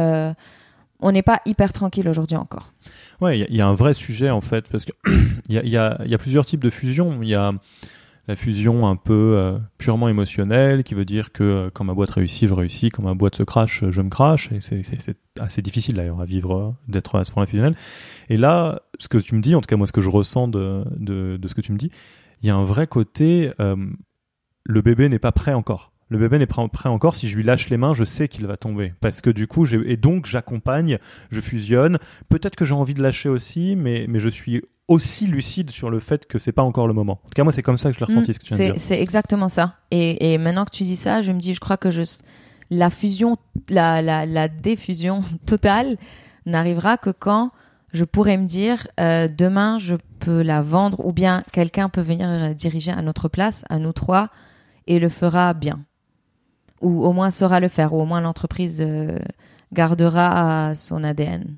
On 0.99 1.11
n'est 1.11 1.23
pas 1.23 1.41
hyper 1.45 1.73
tranquille 1.73 2.07
aujourd'hui 2.09 2.37
encore. 2.37 2.73
Ouais, 3.21 3.39
il 3.39 3.55
y 3.55 3.61
a- 3.61 3.67
un 3.67 3.73
vrai 3.73 3.93
sujet 3.93 4.29
en 4.29 4.41
fait, 4.41 4.67
parce 4.69 4.85
qu'il 4.85 4.93
y 5.49 5.55
y, 5.69 5.77
a, 5.77 6.17
plusieurs 6.19 6.45
types 6.45 6.63
de 6.63 6.69
fusion. 6.69 7.19
Il 7.21 7.29
y 7.29 7.35
a 7.35 7.53
la 8.27 8.35
fusion 8.35 8.85
un 8.87 8.97
peu 8.97 9.35
euh, 9.37 9.57
purement 9.77 10.09
émotionnelle, 10.09 10.83
qui 10.83 10.95
veut 10.95 11.05
dire 11.05 11.31
que 11.31 11.43
euh, 11.43 11.69
quand 11.73 11.85
ma 11.85 11.93
boîte 11.93 12.09
réussit, 12.11 12.49
je 12.49 12.53
réussis, 12.53 12.89
quand 12.89 13.01
ma 13.01 13.13
boîte 13.13 13.35
se 13.35 13.43
crache, 13.43 13.85
je 13.89 14.01
me 14.01 14.09
crache, 14.09 14.51
et 14.51 14.59
c'est- 14.59 14.81
assez 15.39 15.61
difficile 15.61 15.95
d'ailleurs 15.95 16.19
à 16.19 16.25
vivre, 16.25 16.57
euh, 16.57 16.71
d'être 16.91 17.15
à 17.17 17.23
ce 17.23 17.31
point 17.31 17.45
fusionnel. 17.45 17.75
Et 18.27 18.35
là, 18.37 18.81
ce 18.99 19.07
que 19.07 19.17
tu 19.17 19.33
me 19.35 19.41
dis, 19.41 19.55
en 19.55 19.61
tout 19.61 19.67
cas 19.67 19.77
moi 19.77 19.87
ce 19.87 19.93
que 19.93 20.01
je 20.01 20.09
ressens 20.09 20.47
de, 20.49 20.83
de, 20.97 21.47
ce 21.47 21.53
que 21.55 21.61
tu 21.61 21.71
me 21.71 21.77
dis, 21.77 21.89
il 22.41 22.47
y 22.47 22.49
a 22.49 22.55
un 22.55 22.63
vrai 22.65 22.85
côté, 22.87 23.51
le 23.59 24.81
bébé 24.81 25.07
n'est 25.09 25.19
pas 25.19 25.31
prêt 25.31 25.53
encore. 25.53 25.91
Le 26.09 26.17
bébé 26.17 26.37
n'est 26.39 26.45
pas 26.45 26.65
prêt 26.69 26.89
encore. 26.89 27.15
Si 27.15 27.27
je 27.27 27.35
lui 27.35 27.43
lâche 27.43 27.69
les 27.69 27.77
mains, 27.77 27.93
je 27.93 28.03
sais 28.05 28.27
qu'il 28.27 28.45
va 28.47 28.55
tomber. 28.57 28.93
Parce 29.01 29.19
que 29.21 29.29
du 29.29 29.45
coup, 29.47 29.65
j'ai- 29.65 29.81
et 29.91 29.97
donc 29.97 30.25
j'accompagne, 30.25 30.99
je 31.31 31.41
fusionne. 31.41 31.97
Peut-être 32.29 32.55
que 32.55 32.63
j'ai 32.65 32.73
envie 32.75 32.93
de 32.93 33.03
lâcher 33.03 33.27
aussi, 33.29 33.75
mais, 33.75 34.05
mais 34.07 34.19
je 34.19 34.29
suis 34.29 34.63
aussi 34.87 35.27
lucide 35.27 35.69
sur 35.69 35.89
le 35.89 35.99
fait 35.99 36.25
que 36.27 36.39
c'est 36.39 36.53
pas 36.53 36.63
encore 36.63 36.87
le 36.87 36.93
moment. 36.93 37.19
En 37.25 37.27
tout 37.27 37.35
cas, 37.35 37.43
moi, 37.43 37.51
c'est 37.51 37.61
comme 37.61 37.77
ça 37.77 37.89
que 37.89 37.95
je 37.95 37.99
l'ai 37.99 38.05
ressenti, 38.05 38.31
Mm, 38.31 38.33
ce 38.33 38.39
que 38.39 38.43
tu 38.45 38.53
viens 38.53 38.57
de 38.57 38.63
C'est 38.63 38.71
dire. 38.71 38.81
c'est 38.81 39.01
exactement 39.01 39.49
ça. 39.49 39.75
Et, 39.91 40.33
et 40.33 40.37
maintenant 40.37 40.63
que 40.63 40.71
tu 40.71 40.83
dis 40.83 40.95
ça, 40.95 41.21
je 41.21 41.31
me 41.33 41.39
dis, 41.39 41.53
je 41.53 41.59
crois 41.59 41.75
que 41.75 41.91
je, 41.91 42.03
la 42.69 42.89
fusion, 42.89 43.35
la, 43.69 44.01
la, 44.01 44.25
la 44.25 44.47
défusion 44.47 45.23
totale 45.45 45.97
n'arrivera 46.45 46.97
que 46.97 47.09
quand 47.09 47.51
je 47.91 48.05
pourrais 48.05 48.37
me 48.37 48.45
dire, 48.45 48.87
euh, 49.01 49.27
demain, 49.27 49.77
je 49.77 49.95
peux 50.19 50.41
la 50.41 50.61
vendre 50.61 51.05
ou 51.05 51.11
bien 51.11 51.43
quelqu'un 51.51 51.89
peut 51.89 51.99
venir 52.01 52.29
euh, 52.29 52.53
diriger 52.53 52.91
à 52.91 53.01
notre 53.01 53.27
place, 53.27 53.65
à 53.69 53.79
nous 53.79 53.91
trois, 53.91 54.29
et 54.87 54.99
le 54.99 55.09
fera 55.09 55.53
bien. 55.53 55.79
Ou 56.81 57.03
au 57.05 57.11
moins 57.13 57.31
saura 57.31 57.59
le 57.59 57.67
faire, 57.69 57.93
ou 57.93 58.01
au 58.01 58.05
moins 58.05 58.21
l'entreprise 58.21 58.81
euh, 58.85 59.17
gardera 59.73 60.75
son 60.75 61.03
ADN. 61.03 61.57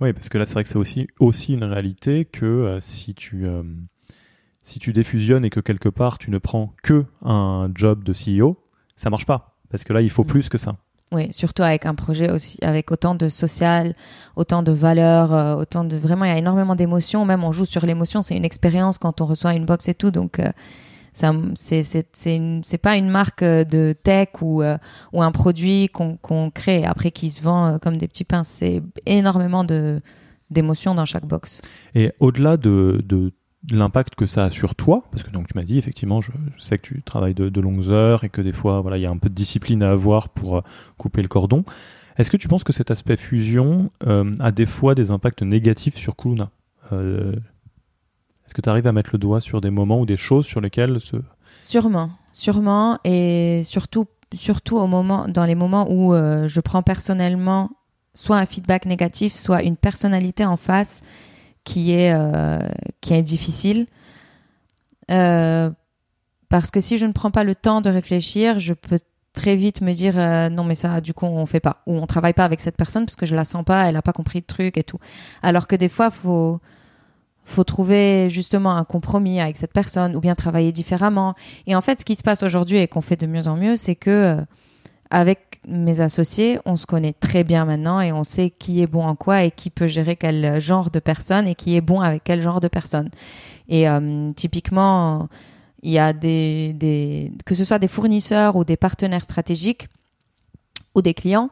Oui, 0.00 0.12
parce 0.12 0.28
que 0.28 0.38
là, 0.38 0.46
c'est 0.46 0.54
vrai 0.54 0.62
que 0.64 0.68
c'est 0.68 0.76
aussi, 0.78 1.06
aussi 1.20 1.52
une 1.54 1.64
réalité 1.64 2.24
que 2.24 2.44
euh, 2.46 2.80
si 2.80 3.14
tu. 3.14 3.46
euh, 3.46 3.62
si 4.64 4.78
tu 4.78 4.92
défusionnes 4.92 5.44
et 5.44 5.50
que 5.50 5.58
quelque 5.58 5.88
part 5.88 6.18
tu 6.18 6.30
ne 6.30 6.38
prends 6.38 6.72
que 6.84 7.04
un 7.24 7.68
job 7.74 8.04
de 8.04 8.12
CEO, 8.12 8.56
ça 8.96 9.10
marche 9.10 9.26
pas. 9.26 9.56
Parce 9.70 9.82
que 9.82 9.92
là, 9.92 10.00
il 10.02 10.10
faut 10.10 10.22
Mm. 10.22 10.26
plus 10.28 10.48
que 10.48 10.56
ça. 10.58 10.76
Oui, 11.10 11.28
surtout 11.32 11.62
avec 11.62 11.84
un 11.84 11.94
projet 11.96 12.30
aussi, 12.30 12.58
avec 12.62 12.90
autant 12.92 13.14
de 13.16 13.28
social, 13.28 13.94
autant 14.36 14.62
de 14.62 14.70
valeurs, 14.72 15.34
euh, 15.34 15.54
autant 15.56 15.82
de 15.84 15.96
vraiment, 15.96 16.24
il 16.24 16.28
y 16.28 16.32
a 16.34 16.38
énormément 16.38 16.76
d'émotions. 16.76 17.24
Même 17.24 17.42
on 17.44 17.50
joue 17.52 17.64
sur 17.64 17.84
l'émotion, 17.84 18.22
c'est 18.22 18.36
une 18.36 18.44
expérience 18.44 18.98
quand 18.98 19.20
on 19.20 19.26
reçoit 19.26 19.52
une 19.54 19.66
box 19.66 19.88
et 19.88 19.94
tout. 19.94 20.10
Donc, 20.12 20.38
euh, 20.38 20.50
ça, 21.12 21.32
c'est 21.54 21.82
c'est 21.82 22.06
c'est 22.62 22.78
pas 22.78 22.96
une 22.96 23.10
marque 23.10 23.42
euh, 23.42 23.64
de 23.64 23.94
tech 24.02 24.28
ou 24.40 24.62
euh, 24.62 24.78
ou 25.12 25.22
un 25.22 25.30
produit 25.30 25.88
qu'on 25.88 26.16
qu'on 26.16 26.50
crée 26.50 26.84
après 26.84 27.10
qui 27.10 27.28
se 27.28 27.42
vend 27.42 27.66
euh, 27.66 27.78
comme 27.78 27.98
des 27.98 28.08
petits 28.08 28.24
pains. 28.24 28.44
C'est 28.44 28.82
énormément 29.04 29.64
de 29.64 30.00
d'émotions 30.50 30.94
dans 30.94 31.04
chaque 31.04 31.26
box. 31.26 31.62
Et 31.94 32.12
au-delà 32.20 32.56
de, 32.56 33.02
de 33.04 33.32
l'impact 33.70 34.14
que 34.14 34.26
ça 34.26 34.44
a 34.44 34.50
sur 34.50 34.74
toi, 34.74 35.04
parce 35.10 35.22
que 35.22 35.30
donc 35.30 35.48
tu 35.48 35.56
m'as 35.56 35.64
dit 35.64 35.78
effectivement, 35.78 36.20
je, 36.20 36.32
je 36.56 36.62
sais 36.62 36.78
que 36.78 36.86
tu 36.86 37.02
travailles 37.02 37.34
de, 37.34 37.48
de 37.48 37.60
longues 37.60 37.90
heures 37.90 38.24
et 38.24 38.28
que 38.28 38.40
des 38.40 38.52
fois, 38.52 38.80
voilà, 38.80 38.98
il 38.98 39.02
y 39.02 39.06
a 39.06 39.10
un 39.10 39.18
peu 39.18 39.28
de 39.28 39.34
discipline 39.34 39.82
à 39.82 39.90
avoir 39.90 40.30
pour 40.30 40.58
euh, 40.58 40.60
couper 40.98 41.22
le 41.22 41.28
cordon. 41.28 41.64
Est-ce 42.16 42.30
que 42.30 42.36
tu 42.36 42.48
penses 42.48 42.64
que 42.64 42.72
cet 42.72 42.90
aspect 42.90 43.16
fusion 43.16 43.90
euh, 44.06 44.34
a 44.40 44.50
des 44.50 44.66
fois 44.66 44.94
des 44.94 45.10
impacts 45.10 45.42
négatifs 45.42 45.96
sur 45.96 46.16
Kuluna 46.16 46.50
Est-ce 48.52 48.56
que 48.58 48.60
tu 48.60 48.68
arrives 48.68 48.86
à 48.86 48.92
mettre 48.92 49.08
le 49.14 49.18
doigt 49.18 49.40
sur 49.40 49.62
des 49.62 49.70
moments 49.70 49.98
ou 49.98 50.04
des 50.04 50.18
choses 50.18 50.44
sur 50.44 50.60
lesquelles 50.60 51.00
ce... 51.00 51.16
Sûrement, 51.62 52.10
sûrement, 52.34 52.98
et 53.02 53.62
surtout, 53.64 54.04
surtout 54.34 54.76
au 54.76 54.86
moment, 54.86 55.26
dans 55.26 55.46
les 55.46 55.54
moments 55.54 55.90
où 55.90 56.12
euh, 56.12 56.48
je 56.48 56.60
prends 56.60 56.82
personnellement 56.82 57.70
soit 58.14 58.36
un 58.36 58.44
feedback 58.44 58.84
négatif, 58.84 59.34
soit 59.34 59.62
une 59.62 59.78
personnalité 59.78 60.44
en 60.44 60.58
face 60.58 61.00
qui 61.64 61.92
est 61.92 62.12
euh, 62.12 62.58
qui 63.00 63.14
est 63.14 63.22
difficile. 63.22 63.86
Euh, 65.10 65.70
parce 66.50 66.70
que 66.70 66.80
si 66.80 66.98
je 66.98 67.06
ne 67.06 67.12
prends 67.12 67.30
pas 67.30 67.44
le 67.44 67.54
temps 67.54 67.80
de 67.80 67.88
réfléchir, 67.88 68.58
je 68.58 68.74
peux 68.74 68.98
très 69.32 69.56
vite 69.56 69.80
me 69.80 69.94
dire 69.94 70.16
non 70.50 70.62
mais 70.62 70.74
ça 70.74 71.00
du 71.00 71.14
coup 71.14 71.24
on 71.24 71.46
fait 71.46 71.58
pas 71.58 71.78
ou 71.86 71.94
on 71.94 72.06
travaille 72.06 72.34
pas 72.34 72.44
avec 72.44 72.60
cette 72.60 72.76
personne 72.76 73.06
parce 73.06 73.16
que 73.16 73.24
je 73.24 73.34
la 73.34 73.44
sens 73.44 73.64
pas, 73.64 73.88
elle 73.88 73.96
a 73.96 74.02
pas 74.02 74.12
compris 74.12 74.40
le 74.40 74.44
truc 74.44 74.76
et 74.76 74.84
tout. 74.84 74.98
Alors 75.42 75.66
que 75.66 75.74
des 75.74 75.88
fois 75.88 76.10
faut 76.10 76.60
faut 77.44 77.64
trouver 77.64 78.28
justement 78.30 78.76
un 78.76 78.84
compromis 78.84 79.40
avec 79.40 79.56
cette 79.56 79.72
personne 79.72 80.16
ou 80.16 80.20
bien 80.20 80.34
travailler 80.34 80.72
différemment. 80.72 81.34
Et 81.66 81.74
en 81.74 81.80
fait, 81.80 82.00
ce 82.00 82.04
qui 82.04 82.14
se 82.14 82.22
passe 82.22 82.42
aujourd'hui 82.42 82.78
et 82.78 82.88
qu'on 82.88 83.00
fait 83.00 83.16
de 83.16 83.26
mieux 83.26 83.48
en 83.48 83.56
mieux, 83.56 83.76
c'est 83.76 83.96
que 83.96 84.10
euh, 84.10 84.40
avec 85.10 85.60
mes 85.66 86.00
associés, 86.00 86.58
on 86.64 86.76
se 86.76 86.86
connaît 86.86 87.12
très 87.12 87.44
bien 87.44 87.64
maintenant 87.64 88.00
et 88.00 88.12
on 88.12 88.24
sait 88.24 88.50
qui 88.50 88.80
est 88.80 88.86
bon 88.86 89.04
en 89.04 89.14
quoi 89.14 89.44
et 89.44 89.50
qui 89.50 89.70
peut 89.70 89.86
gérer 89.86 90.16
quel 90.16 90.60
genre 90.60 90.90
de 90.90 90.98
personne 90.98 91.46
et 91.46 91.54
qui 91.54 91.76
est 91.76 91.80
bon 91.80 92.00
avec 92.00 92.24
quel 92.24 92.42
genre 92.42 92.60
de 92.60 92.68
personne. 92.68 93.10
Et 93.68 93.88
euh, 93.88 94.32
typiquement, 94.32 95.28
il 95.82 95.90
y 95.90 95.98
a 95.98 96.12
des, 96.12 96.72
des 96.72 97.32
que 97.44 97.54
ce 97.54 97.64
soit 97.64 97.78
des 97.78 97.88
fournisseurs 97.88 98.56
ou 98.56 98.64
des 98.64 98.76
partenaires 98.76 99.22
stratégiques 99.22 99.88
ou 100.94 101.02
des 101.02 101.14
clients, 101.14 101.50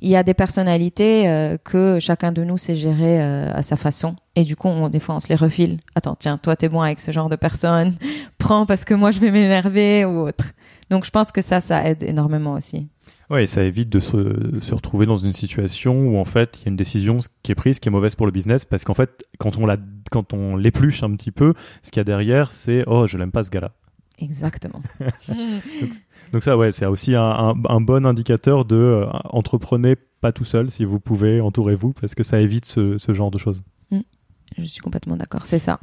il 0.00 0.08
y 0.08 0.16
a 0.16 0.22
des 0.22 0.34
personnalités 0.34 1.28
euh, 1.28 1.56
que 1.62 1.98
chacun 2.00 2.32
de 2.32 2.42
nous 2.42 2.58
sait 2.58 2.76
gérer 2.76 3.22
euh, 3.22 3.52
à 3.52 3.62
sa 3.62 3.76
façon. 3.76 4.16
Et 4.40 4.44
du 4.44 4.56
coup, 4.56 4.68
on, 4.68 4.88
des 4.88 5.00
fois, 5.00 5.16
on 5.16 5.20
se 5.20 5.28
les 5.28 5.34
refile. 5.34 5.80
Attends, 5.94 6.16
tiens, 6.18 6.38
toi, 6.38 6.56
t'es 6.56 6.70
bon 6.70 6.80
avec 6.80 6.98
ce 6.98 7.10
genre 7.12 7.28
de 7.28 7.36
personne. 7.36 7.94
Prends 8.38 8.64
parce 8.64 8.86
que 8.86 8.94
moi, 8.94 9.10
je 9.10 9.20
vais 9.20 9.30
m'énerver 9.30 10.06
ou 10.06 10.26
autre. 10.26 10.52
Donc, 10.88 11.04
je 11.04 11.10
pense 11.10 11.30
que 11.30 11.42
ça, 11.42 11.60
ça 11.60 11.84
aide 11.86 12.02
énormément 12.02 12.54
aussi. 12.54 12.88
Ouais, 13.28 13.46
ça 13.46 13.62
évite 13.62 13.90
de 13.90 14.00
se, 14.00 14.58
se 14.62 14.74
retrouver 14.74 15.04
dans 15.04 15.18
une 15.18 15.34
situation 15.34 15.94
où 16.08 16.16
en 16.18 16.24
fait 16.24 16.56
il 16.56 16.64
y 16.64 16.68
a 16.68 16.70
une 16.70 16.76
décision 16.76 17.18
qui 17.44 17.52
est 17.52 17.54
prise 17.54 17.78
qui 17.78 17.88
est 17.88 17.92
mauvaise 17.92 18.16
pour 18.16 18.26
le 18.26 18.32
business 18.32 18.64
parce 18.64 18.82
qu'en 18.82 18.94
fait 18.94 19.22
quand 19.38 19.56
on 19.56 19.66
la 19.66 19.76
quand 20.10 20.32
on 20.34 20.56
l'épluche 20.56 21.04
un 21.04 21.14
petit 21.14 21.30
peu, 21.30 21.54
ce 21.84 21.92
qu'il 21.92 22.00
y 22.00 22.02
a 22.02 22.04
derrière 22.04 22.50
c'est 22.50 22.82
oh 22.88 23.06
je 23.06 23.18
l'aime 23.18 23.30
pas 23.30 23.44
ce 23.44 23.50
gars-là. 23.50 23.70
Exactement. 24.18 24.82
Donc 26.32 26.42
ça, 26.42 26.56
ouais, 26.56 26.72
c'est 26.72 26.86
aussi 26.86 27.14
un, 27.14 27.22
un- 27.22 27.54
un 27.68 27.80
bon 27.80 28.04
indicateur 28.06 28.64
de 28.64 28.74
euh, 28.76 29.06
entreprenez 29.30 29.94
pas 30.20 30.32
tout 30.32 30.44
seul 30.44 30.70
si 30.70 30.84
vous 30.84 30.98
pouvez, 31.00 31.40
entourez-vous 31.40 31.92
parce 31.92 32.14
que 32.14 32.22
ça 32.22 32.38
évite 32.40 32.64
ce, 32.64 32.98
ce 32.98 33.12
genre 33.14 33.30
de 33.30 33.38
choses. 33.38 33.62
Je 34.58 34.64
suis 34.64 34.80
complètement 34.80 35.16
d'accord, 35.16 35.46
c'est 35.46 35.58
ça. 35.58 35.80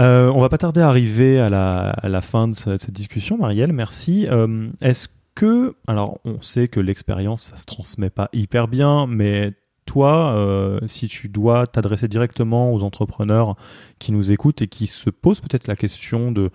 Euh, 0.00 0.30
on 0.34 0.40
va 0.40 0.48
pas 0.48 0.58
tarder 0.58 0.80
à 0.80 0.88
arriver 0.88 1.38
à 1.38 1.48
la, 1.50 2.20
fin 2.20 2.48
de 2.48 2.54
ce- 2.54 2.76
cette 2.76 2.92
discussion, 2.92 3.38
Marielle. 3.38 3.72
Merci. 3.72 4.26
Euh, 4.28 4.68
Est-ce 4.80 5.08
que, 5.34 5.74
alors, 5.86 6.18
on 6.24 6.42
sait 6.42 6.68
que 6.68 6.80
l'expérience, 6.80 7.44
ça 7.44 7.56
se 7.56 7.66
transmet 7.66 8.10
pas 8.10 8.28
hyper 8.32 8.68
bien, 8.68 9.06
mais 9.06 9.52
toi, 9.86 10.34
euh, 10.34 10.80
si 10.86 11.08
tu 11.08 11.28
dois 11.28 11.66
t'adresser 11.66 12.08
directement 12.08 12.72
aux 12.72 12.82
entrepreneurs 12.82 13.56
qui 13.98 14.12
nous 14.12 14.32
écoutent 14.32 14.62
et 14.62 14.68
qui 14.68 14.86
se 14.86 15.10
posent 15.10 15.40
peut-être 15.40 15.66
la 15.68 15.76
question 15.76 16.32
de, 16.32 16.50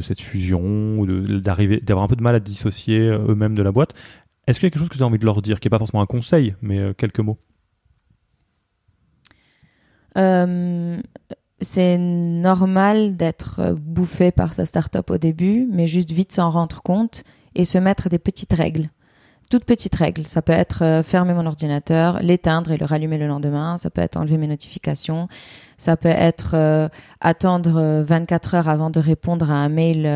cette 0.00 0.20
fusion 0.20 1.04
d'arriver, 1.06 1.80
d'avoir 1.80 2.04
un 2.04 2.08
peu 2.08 2.16
de 2.16 2.22
mal 2.22 2.34
à 2.34 2.40
dissocier 2.40 3.00
euh, 3.00 3.18
eux-mêmes 3.28 3.54
de 3.54 3.62
la 3.62 3.70
boîte, 3.70 3.94
est-ce 4.46 4.58
qu'il 4.58 4.66
y 4.66 4.68
a 4.68 4.70
quelque 4.70 4.80
chose 4.80 4.88
que 4.88 4.96
tu 4.96 5.02
as 5.02 5.06
envie 5.06 5.18
de 5.18 5.24
leur 5.26 5.42
dire, 5.42 5.60
qui 5.60 5.66
n'est 5.66 5.70
pas 5.70 5.78
forcément 5.78 6.02
un 6.02 6.06
conseil, 6.06 6.54
mais 6.62 6.94
quelques 6.94 7.20
mots? 7.20 7.38
Euh, 10.18 11.00
c'est 11.60 11.98
normal 11.98 13.16
d'être 13.16 13.60
euh, 13.60 13.74
bouffé 13.74 14.30
par 14.30 14.54
sa 14.54 14.64
startup 14.64 15.10
au 15.10 15.18
début, 15.18 15.66
mais 15.70 15.88
juste 15.88 16.12
vite 16.12 16.32
s'en 16.32 16.50
rendre 16.50 16.82
compte 16.82 17.24
et 17.56 17.64
se 17.64 17.78
mettre 17.78 18.08
des 18.08 18.18
petites 18.18 18.52
règles. 18.52 18.90
Toutes 19.50 19.64
petites 19.64 19.94
règles. 19.94 20.26
Ça 20.26 20.40
peut 20.40 20.52
être 20.52 20.84
euh, 20.84 21.02
fermer 21.02 21.34
mon 21.34 21.46
ordinateur, 21.46 22.20
l'éteindre 22.22 22.70
et 22.70 22.76
le 22.76 22.84
rallumer 22.84 23.18
le 23.18 23.26
lendemain. 23.26 23.76
Ça 23.76 23.90
peut 23.90 24.02
être 24.02 24.16
enlever 24.16 24.36
mes 24.36 24.46
notifications. 24.46 25.26
Ça 25.78 25.96
peut 25.96 26.08
être 26.08 26.90
attendre 27.20 27.80
euh, 27.80 28.04
24 28.04 28.54
heures 28.54 28.68
avant 28.68 28.90
de 28.90 29.00
répondre 29.00 29.50
à 29.50 29.54
un 29.54 29.68
mail 29.68 30.08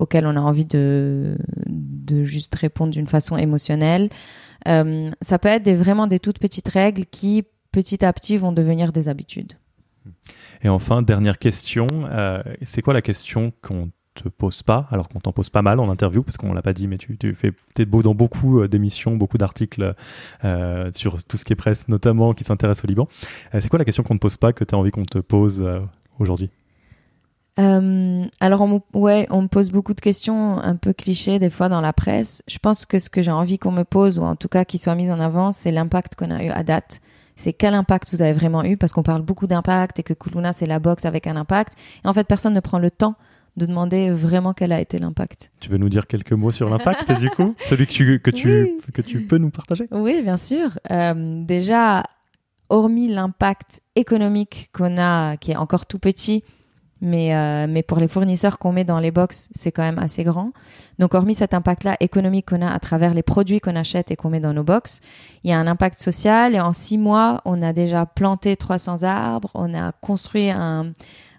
auquel 0.00 0.26
on 0.26 0.34
a 0.34 0.40
envie 0.40 0.64
de, 0.64 1.36
de 1.66 2.24
juste 2.24 2.54
répondre 2.54 2.92
d'une 2.92 3.06
façon 3.06 3.36
émotionnelle. 3.36 4.08
Ça 4.66 5.38
peut 5.38 5.48
être 5.48 5.70
vraiment 5.70 6.06
des 6.06 6.18
toutes 6.18 6.38
petites 6.38 6.68
règles 6.68 7.04
qui, 7.04 7.44
petit 7.74 8.04
à 8.04 8.12
petit, 8.12 8.36
vont 8.36 8.52
devenir 8.52 8.92
des 8.92 9.08
habitudes. 9.08 9.54
Et 10.62 10.68
enfin, 10.68 11.02
dernière 11.02 11.40
question, 11.40 11.88
euh, 12.04 12.40
c'est 12.62 12.82
quoi 12.82 12.94
la 12.94 13.02
question 13.02 13.52
qu'on 13.62 13.90
te 14.14 14.28
pose 14.28 14.62
pas, 14.62 14.86
alors 14.92 15.08
qu'on 15.08 15.18
t'en 15.18 15.32
pose 15.32 15.50
pas 15.50 15.62
mal 15.62 15.80
en 15.80 15.90
interview, 15.90 16.22
parce 16.22 16.36
qu'on 16.36 16.52
l'a 16.52 16.62
pas 16.62 16.72
dit, 16.72 16.86
mais 16.86 16.98
tu, 16.98 17.18
tu 17.18 17.34
fais 17.34 17.50
peut-être 17.50 17.90
beau 17.90 18.02
dans 18.02 18.14
beaucoup 18.14 18.60
euh, 18.60 18.68
d'émissions, 18.68 19.16
beaucoup 19.16 19.38
d'articles 19.38 19.96
euh, 20.44 20.88
sur 20.94 21.24
tout 21.24 21.36
ce 21.36 21.44
qui 21.44 21.52
est 21.52 21.56
presse, 21.56 21.88
notamment 21.88 22.32
qui 22.32 22.44
s'intéresse 22.44 22.84
au 22.84 22.86
Liban. 22.86 23.08
Euh, 23.54 23.60
c'est 23.60 23.68
quoi 23.68 23.80
la 23.80 23.84
question 23.84 24.04
qu'on 24.04 24.14
ne 24.14 24.20
pose 24.20 24.36
pas 24.36 24.52
que 24.52 24.62
tu 24.62 24.72
as 24.72 24.78
envie 24.78 24.92
qu'on 24.92 25.04
te 25.04 25.18
pose 25.18 25.60
euh, 25.60 25.80
aujourd'hui? 26.20 26.50
Alors, 27.56 28.62
on 28.62 28.82
ouais, 28.94 29.28
on 29.30 29.42
me 29.42 29.46
pose 29.46 29.70
beaucoup 29.70 29.94
de 29.94 30.00
questions 30.00 30.58
un 30.58 30.74
peu 30.74 30.92
clichés 30.92 31.38
des 31.38 31.50
fois 31.50 31.68
dans 31.68 31.80
la 31.80 31.92
presse. 31.92 32.42
Je 32.48 32.58
pense 32.58 32.84
que 32.84 32.98
ce 32.98 33.08
que 33.08 33.22
j'ai 33.22 33.30
envie 33.30 33.58
qu'on 33.60 33.70
me 33.70 33.84
pose, 33.84 34.18
ou 34.18 34.22
en 34.22 34.34
tout 34.34 34.48
cas 34.48 34.64
qui 34.64 34.76
soit 34.76 34.96
mis 34.96 35.08
en 35.08 35.20
avant, 35.20 35.52
c'est 35.52 35.70
l'impact 35.70 36.16
qu'on 36.16 36.32
a 36.32 36.42
eu 36.42 36.48
à 36.48 36.64
date. 36.64 37.00
C'est 37.36 37.52
quel 37.52 37.74
impact 37.74 38.10
vous 38.12 38.22
avez 38.22 38.32
vraiment 38.32 38.64
eu, 38.64 38.76
parce 38.76 38.92
qu'on 38.92 39.02
parle 39.02 39.22
beaucoup 39.22 39.46
d'impact 39.46 39.98
et 39.98 40.02
que 40.02 40.14
Kuluna, 40.14 40.52
c'est 40.52 40.66
la 40.66 40.78
box 40.78 41.04
avec 41.04 41.26
un 41.26 41.36
impact. 41.36 41.74
Et 42.04 42.08
en 42.08 42.12
fait, 42.12 42.24
personne 42.26 42.54
ne 42.54 42.60
prend 42.60 42.78
le 42.78 42.90
temps 42.90 43.14
de 43.56 43.66
demander 43.66 44.10
vraiment 44.10 44.52
quel 44.52 44.72
a 44.72 44.80
été 44.80 44.98
l'impact. 44.98 45.50
Tu 45.60 45.70
veux 45.70 45.78
nous 45.78 45.88
dire 45.88 46.06
quelques 46.06 46.32
mots 46.32 46.50
sur 46.50 46.68
l'impact, 46.68 47.12
du 47.20 47.30
coup? 47.30 47.54
Celui 47.66 47.86
que 47.86 47.92
tu, 47.92 48.20
que, 48.20 48.30
tu, 48.30 48.62
Oui. 48.64 48.92
que 48.92 49.02
tu 49.02 49.20
peux 49.22 49.38
nous 49.38 49.50
partager? 49.50 49.86
Oui, 49.92 50.22
bien 50.22 50.36
sûr. 50.36 50.70
Euh, 50.90 51.44
déjà, 51.44 52.02
hormis 52.68 53.08
l'impact 53.08 53.80
économique 53.94 54.70
qu'on 54.72 54.96
a, 54.98 55.36
qui 55.36 55.52
est 55.52 55.56
encore 55.56 55.86
tout 55.86 55.98
petit, 56.00 56.42
mais, 57.04 57.34
euh, 57.34 57.66
mais 57.68 57.82
pour 57.82 57.98
les 57.98 58.08
fournisseurs 58.08 58.58
qu'on 58.58 58.72
met 58.72 58.84
dans 58.84 58.98
les 58.98 59.10
box, 59.10 59.48
c'est 59.54 59.70
quand 59.70 59.82
même 59.82 59.98
assez 59.98 60.24
grand. 60.24 60.52
Donc, 60.98 61.14
hormis 61.14 61.34
cet 61.34 61.54
impact-là 61.54 61.96
économique 62.00 62.46
qu'on 62.46 62.62
a 62.62 62.70
à 62.70 62.78
travers 62.78 63.14
les 63.14 63.22
produits 63.22 63.60
qu'on 63.60 63.76
achète 63.76 64.10
et 64.10 64.16
qu'on 64.16 64.30
met 64.30 64.40
dans 64.40 64.52
nos 64.52 64.64
box, 64.64 65.00
il 65.44 65.50
y 65.50 65.52
a 65.52 65.58
un 65.58 65.66
impact 65.66 66.00
social. 66.00 66.54
Et 66.54 66.60
en 66.60 66.72
six 66.72 66.98
mois, 66.98 67.40
on 67.44 67.62
a 67.62 67.72
déjà 67.72 68.06
planté 68.06 68.56
300 68.56 69.02
arbres, 69.02 69.50
on 69.54 69.74
a 69.74 69.92
construit 69.92 70.50
un, 70.50 70.92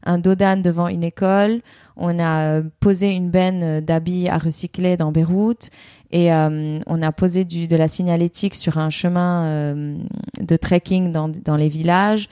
un 0.03 0.17
dodan 0.17 0.57
devant 0.57 0.87
une 0.87 1.03
école, 1.03 1.61
on 1.97 2.19
a 2.19 2.41
euh, 2.43 2.63
posé 2.79 3.09
une 3.09 3.29
benne 3.29 3.81
d'habits 3.81 4.29
à 4.29 4.37
recycler 4.37 4.97
dans 4.97 5.11
Beyrouth. 5.11 5.69
Et 6.11 6.31
euh, 6.31 6.79
on 6.87 7.01
a 7.01 7.11
posé 7.11 7.43
du, 7.43 7.67
de 7.67 7.75
la 7.75 7.87
signalétique 7.87 8.55
sur 8.55 8.77
un 8.77 8.89
chemin 8.89 9.45
euh, 9.45 9.97
de 10.39 10.55
trekking 10.55 11.11
dans, 11.11 11.27
dans 11.27 11.57
les 11.57 11.67
villages, 11.67 12.29